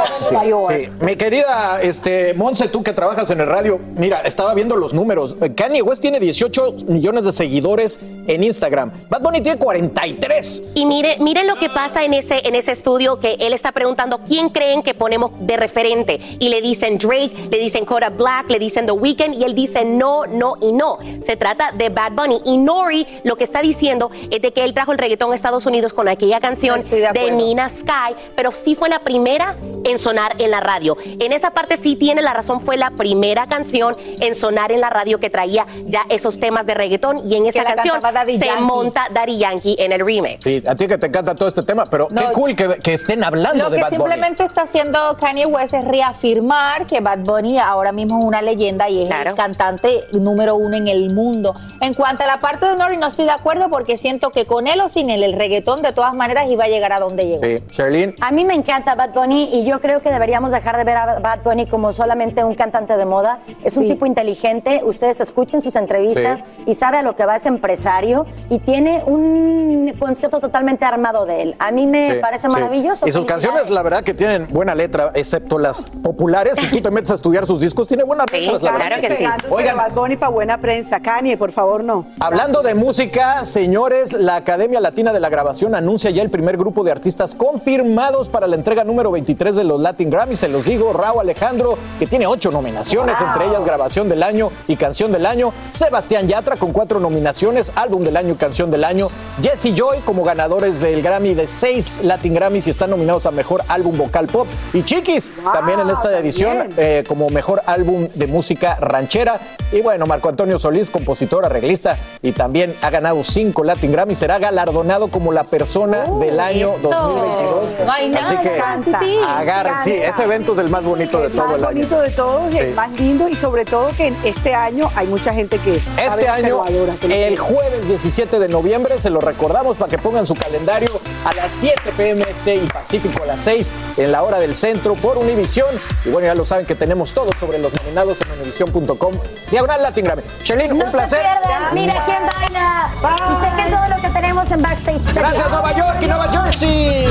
Sí, 0.09 0.35
sí. 0.67 0.89
Mi 0.99 1.15
querida 1.15 1.79
este, 1.81 2.33
Monse, 2.33 2.67
tú 2.67 2.83
que 2.83 2.93
trabajas 2.93 3.29
en 3.29 3.39
el 3.39 3.47
radio, 3.47 3.79
mira, 3.95 4.21
estaba 4.21 4.53
viendo 4.53 4.75
los 4.75 4.93
números. 4.93 5.35
Kanye 5.55 5.81
West 5.81 6.01
tiene 6.01 6.19
18 6.19 6.75
millones 6.87 7.25
de 7.25 7.33
seguidores 7.33 7.99
en 8.27 8.43
Instagram. 8.43 8.91
Bad 9.09 9.21
Bunny 9.21 9.41
tiene 9.41 9.57
43. 9.57 10.63
Y 10.75 10.85
mire, 10.85 11.17
miren 11.19 11.47
lo 11.47 11.57
que 11.57 11.69
pasa 11.69 12.03
en 12.03 12.13
ese, 12.13 12.47
en 12.47 12.55
ese 12.55 12.71
estudio 12.71 13.19
que 13.19 13.35
él 13.39 13.53
está 13.53 13.71
preguntando 13.71 14.19
quién 14.27 14.49
creen 14.49 14.83
que 14.83 14.93
ponemos 14.93 15.31
de 15.39 15.57
referente. 15.57 16.19
Y 16.39 16.49
le 16.49 16.61
dicen 16.61 16.97
Drake, 16.97 17.49
le 17.49 17.57
dicen 17.57 17.85
Kodak 17.85 18.17
Black, 18.17 18.49
le 18.49 18.59
dicen 18.59 18.85
The 18.85 18.91
Weeknd 18.91 19.33
y 19.33 19.43
él 19.43 19.55
dice 19.55 19.85
no, 19.85 20.25
no 20.25 20.57
y 20.61 20.71
no. 20.71 20.99
Se 21.25 21.37
trata 21.37 21.71
de 21.71 21.89
Bad 21.89 22.13
Bunny. 22.13 22.41
Y 22.45 22.57
Nori 22.57 23.07
lo 23.23 23.35
que 23.35 23.43
está 23.43 23.61
diciendo 23.61 24.11
es 24.29 24.41
de 24.41 24.51
que 24.51 24.63
él 24.63 24.73
trajo 24.73 24.91
el 24.91 24.97
reggaetón 24.97 25.31
a 25.31 25.35
Estados 25.35 25.65
Unidos 25.65 25.93
con 25.93 26.07
aquella 26.07 26.39
canción 26.39 26.81
de. 26.89 27.31
Nina 27.31 27.69
Sky, 27.69 28.15
pero 28.35 28.51
sí 28.51 28.75
fue 28.75 28.89
la 28.89 28.99
primera 28.99 29.20
en 29.25 29.97
sonar 29.99 30.35
en 30.39 30.51
la 30.51 30.59
radio. 30.59 30.97
En 31.19 31.31
esa 31.31 31.51
parte 31.51 31.77
sí 31.77 31.95
tiene 31.95 32.21
la 32.21 32.33
razón, 32.33 32.61
fue 32.61 32.77
la 32.77 32.91
primera 32.91 33.47
canción 33.47 33.95
en 34.19 34.35
sonar 34.35 34.71
en 34.71 34.81
la 34.81 34.89
radio 34.89 35.19
que 35.19 35.29
traía 35.29 35.65
ya 35.85 36.05
esos 36.09 36.39
temas 36.39 36.65
de 36.65 36.73
reggaetón 36.73 37.29
y 37.29 37.35
en 37.35 37.45
esa 37.47 37.63
canción 37.63 38.01
se 38.27 38.45
Yankee. 38.45 38.63
monta 38.63 39.07
Daddy 39.11 39.37
Yankee 39.37 39.75
en 39.79 39.91
el 39.91 40.05
remix. 40.05 40.43
Sí, 40.43 40.63
a 40.67 40.75
ti 40.75 40.87
que 40.87 40.97
te 40.97 41.07
encanta 41.07 41.35
todo 41.35 41.47
este 41.49 41.63
tema, 41.63 41.89
pero 41.89 42.07
qué 42.07 42.13
No, 42.15 42.33
cool 42.33 42.55
que, 42.55 42.77
que 42.83 42.93
estén 42.93 43.23
hablando 43.23 43.65
Lo 43.65 43.69
de 43.69 43.77
que 43.77 43.83
Bad 43.83 43.89
Bunny. 43.91 44.01
simplemente 44.03 44.43
está 44.45 44.61
haciendo 44.63 45.17
Kanye 45.19 45.45
West 45.45 45.73
es 45.73 45.85
reafirmar 45.85 46.85
que 46.87 46.99
Bad 46.99 47.19
Bunny 47.19 47.57
ahora 47.59 47.91
mismo 47.91 48.19
es 48.19 48.25
una 48.25 48.41
leyenda 48.41 48.89
y 48.89 49.03
es 49.03 49.11
el 49.11 49.33
cantante 49.35 50.05
número 50.11 50.55
uno 50.55 50.77
en 50.77 50.87
el 50.87 51.09
mundo. 51.11 51.55
En 51.81 51.93
cuanto 51.93 52.23
a 52.23 52.27
la 52.27 52.39
parte 52.39 52.65
de 52.65 52.75
Nori, 52.75 52.97
no 52.97 53.07
estoy 53.07 53.25
de 53.25 53.31
acuerdo 53.31 53.69
porque 53.69 53.97
siento 53.97 54.29
que 54.31 54.45
con 54.45 54.67
él 54.67 54.79
o 54.81 54.89
sin 54.89 55.09
él, 55.09 55.23
el 55.23 55.33
reggaetón 55.33 55.81
de 55.81 55.91
todas 55.93 56.13
maneras 56.13 56.49
iba 56.49 56.65
a 56.65 56.67
llegar 56.67 56.93
a 56.93 56.99
donde 56.99 57.25
llegó. 57.25 57.41
Sí, 57.43 57.63
Sherlyn. 57.71 58.15
A 58.21 58.31
mí 58.31 58.45
me 58.45 58.53
encanta 58.53 58.95
Bad 58.95 59.10
Bunny 59.13 59.49
y 59.53 59.65
yo 59.65 59.79
creo 59.81 60.01
que 60.01 60.11
deberíamos 60.11 60.51
dejar 60.51 60.77
de 60.77 60.83
ver 60.83 60.97
a 60.97 61.19
Bad 61.19 61.39
Bunny 61.43 61.65
como 61.67 61.93
solamente 61.93 62.43
un 62.43 62.55
cantante 62.55 62.97
de 62.97 63.05
moda. 63.05 63.39
Es 63.63 63.77
un 63.77 63.87
tipo 63.87 64.05
inteligente, 64.05 64.81
ustedes 64.83 65.21
escuchen 65.21 65.61
sus 65.61 65.75
entrevistas 65.75 66.41
Sí. 66.57 66.63
y 66.67 66.75
sabe 66.75 66.97
a 66.97 67.01
lo 67.03 67.15
que 67.15 67.25
va, 67.25 67.35
es 67.35 67.45
empresario 67.45 68.25
y 68.49 68.59
tiene 68.59 69.03
un 69.05 69.93
concepto 69.99 70.39
totalmente 70.39 70.85
armado 70.85 71.25
de 71.25 71.41
él. 71.41 71.55
A 71.59 71.71
mí 71.71 71.87
me 71.87 72.15
Sí, 72.15 72.17
parece 72.21 72.47
sí. 72.47 72.53
maravilloso. 72.53 73.07
Y 73.07 73.11
sus 73.11 73.25
canciones, 73.25 73.69
la 73.69 73.81
verdad, 73.83 74.03
que 74.03 74.13
tienen 74.13 74.47
buena 74.51 74.75
letra, 74.75 75.11
excepto 75.13 75.57
las 75.59 75.83
populares. 76.03 76.57
Si 76.59 76.67
tú 76.69 76.81
te 76.81 76.91
metes 76.91 77.11
a 77.11 77.15
estudiar 77.15 77.45
sus 77.45 77.59
discos, 77.59 77.87
tiene 77.87 78.03
buenas 78.03 78.25
letras, 78.31 78.61
la 78.61 78.71
verdad. 78.71 79.37
Oigan, 79.49 79.79
a 79.79 79.83
Bad 79.87 79.93
Bunny 79.93 80.15
para 80.17 80.31
buena 80.31 80.57
prensa. 80.59 80.99
Kanye, 80.99 81.37
por 81.37 81.51
favor, 81.51 81.83
no. 81.83 82.05
Hablando 82.19 82.61
de 82.61 82.75
música, 82.75 83.45
señores, 83.45 84.13
la 84.13 84.35
Academia 84.35 84.79
Latina 84.79 85.11
de 85.13 85.19
la 85.19 85.29
Grabación 85.29 85.73
anuncia 85.75 86.09
ya 86.11 86.21
el 86.21 86.29
primer 86.29 86.57
grupo 86.57 86.83
de 86.83 86.91
artistas 86.91 87.33
confirmados 87.35 88.29
para 88.29 88.47
la 88.47 88.55
entrega 88.55 88.83
número 88.83 89.00
23 89.09 89.55
de 89.55 89.63
los 89.63 89.81
Latin 89.81 90.09
Grammy. 90.09 90.35
Se 90.35 90.47
los 90.47 90.65
digo, 90.65 90.93
Raúl 90.93 91.21
Alejandro, 91.21 91.77
que 91.97 92.05
tiene 92.05 92.27
ocho 92.27 92.51
nominaciones, 92.51 93.17
entre 93.19 93.47
ellas 93.47 93.65
grabación 93.65 94.09
del 94.09 94.21
año 94.21 94.51
y 94.67 94.75
canción 94.75 95.11
del 95.11 95.25
año. 95.25 95.53
Sebastián 95.71 96.27
Yatra 96.27 96.57
con 96.57 96.73
cuatro 96.73 96.99
nominaciones, 96.99 97.71
álbum 97.75 98.03
del 98.03 98.17
año 98.17 98.33
y 98.33 98.35
canción 98.35 98.69
del 98.69 98.83
año. 98.83 99.07
Jesse 99.41 99.73
Joy 99.73 99.99
como 100.05 100.23
ganadores 100.23 100.81
del 100.81 101.01
Grammy 101.01 101.33
de 101.33 101.47
seis 101.47 102.01
Latin 102.03 102.33
Grammys 102.33 102.67
y 102.67 102.69
están 102.69 102.89
nominados 102.89 103.25
a 103.25 103.31
mejor 103.31 103.63
álbum 103.67 103.97
vocal 103.97 104.27
pop. 104.27 104.47
Y 104.73 104.83
Chiquis 104.83 105.31
también 105.53 105.79
en 105.79 105.89
esta 105.89 106.17
edición 106.19 106.69
eh, 106.77 107.03
como 107.07 107.29
mejor 107.29 107.61
álbum 107.65 108.09
de 108.13 108.27
música 108.27 108.75
ranchera. 108.75 109.39
Y 109.71 109.81
bueno, 109.81 110.05
Marco 110.05 110.27
Antonio 110.29 110.59
Solís, 110.59 110.89
compositor, 110.89 111.45
arreglista 111.45 111.97
y 112.21 112.33
también 112.33 112.75
ha 112.81 112.89
ganado 112.89 113.23
cinco 113.23 113.63
Latin 113.63 113.91
Grammy. 113.91 114.15
Será 114.15 114.37
galardonado 114.37 115.07
como 115.09 115.31
la 115.31 115.45
persona 115.45 116.03
del 116.19 116.39
año 116.39 116.71
2022. 116.81 117.85
No 117.85 117.91
hay 117.91 118.09
nada, 118.09 118.25
Así 118.25 118.37
que 118.37 118.57
canta. 118.57 118.99
Sí, 118.99 119.17
agarren, 119.25 119.73
sí, 119.83 119.93
ese 119.93 120.23
evento 120.23 120.53
es 120.53 120.59
el 120.59 120.69
más 120.69 120.83
bonito 120.83 121.21
de 121.21 121.29
todo 121.29 121.45
más 121.45 121.55
el 121.55 121.63
año. 121.65 121.73
bonito 121.73 122.01
de 122.01 122.09
todos 122.11 122.51
y 122.51 122.55
Sí. 122.55 122.59
el 122.59 122.73
más 122.75 122.91
lindo 122.99 123.27
y 123.29 123.35
sobre 123.35 123.63
todo 123.65 123.89
que 123.95 124.07
en 124.07 124.15
este 124.25 124.53
año 124.53 124.89
hay 124.95 125.07
mucha 125.07 125.33
gente 125.33 125.57
que 125.59 125.79
Este 125.97 126.27
año, 126.27 126.63
que 126.65 126.73
adora, 126.73 126.93
que 126.99 127.27
el 127.27 127.39
jueves 127.39 127.87
17 127.87 128.39
de 128.39 128.47
noviembre, 128.49 128.99
se 128.99 129.09
lo 129.09 129.21
recordamos 129.21 129.77
para 129.77 129.89
que 129.89 129.97
pongan 129.97 130.25
su 130.25 130.35
calendario 130.35 130.89
a 131.25 131.33
las 131.33 131.51
7 131.51 131.79
pm 131.95 132.25
este 132.29 132.55
y 132.55 132.67
Pacífico 132.67 133.23
a 133.23 133.27
las 133.27 133.41
6 133.41 133.71
en 133.97 134.11
la 134.11 134.23
hora 134.23 134.39
del 134.39 134.53
centro 134.55 134.95
por 134.95 135.17
Univisión. 135.17 135.69
Y 136.05 136.09
bueno, 136.09 136.27
ya 136.27 136.35
lo 136.35 136.43
saben 136.45 136.65
que 136.65 136.75
tenemos 136.75 137.13
todo 137.13 137.29
sobre 137.39 137.57
los 137.59 137.73
nominados 137.73 138.19
en 138.21 138.31
univision.com. 138.31 139.13
Diagonal 139.61 139.83
Latin 139.83 140.05
Grammy. 140.05 140.23
Sherlyn, 140.43 140.69
No 140.77 140.85
un 140.85 140.91
placer. 140.91 141.19
se 141.19 141.23
pierdan, 141.23 141.73
mira 141.75 142.03
quién 142.03 142.17
baila. 142.25 142.89
Y 143.29 143.43
chequen 143.43 143.71
todo 143.71 143.95
lo 143.95 144.01
que 144.01 144.09
tenemos 144.09 144.51
en 144.51 144.61
backstage. 144.63 145.13
Gracias 145.13 145.49
Nueva 145.51 145.75
York 145.75 145.97
y 146.01 146.07
Nueva 146.07 146.27
Jersey. 146.31 147.05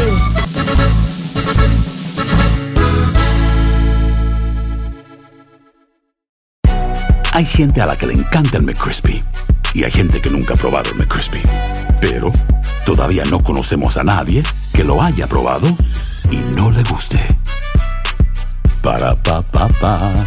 Hay 7.33 7.45
gente 7.45 7.81
a 7.81 7.87
la 7.87 7.97
que 7.97 8.07
le 8.07 8.15
encanta 8.15 8.57
el 8.57 8.65
McCrispy 8.65 9.23
y 9.73 9.85
hay 9.85 9.91
gente 9.93 10.21
que 10.21 10.29
nunca 10.29 10.55
ha 10.55 10.57
probado 10.57 10.91
el 10.91 10.97
McCrispy. 10.97 11.43
Pero 12.01 12.33
todavía 12.85 13.23
no 13.31 13.39
conocemos 13.39 13.97
a 13.97 14.03
nadie 14.03 14.43
que 14.73 14.83
lo 14.83 15.01
haya 15.01 15.29
probado 15.29 15.69
y 16.33 16.37
no 16.37 16.73
le 16.73 16.83
guste. 16.83 17.21
Para 18.83 19.15
pa 19.15 19.41
pa 19.41 19.69
pa. 19.69 20.27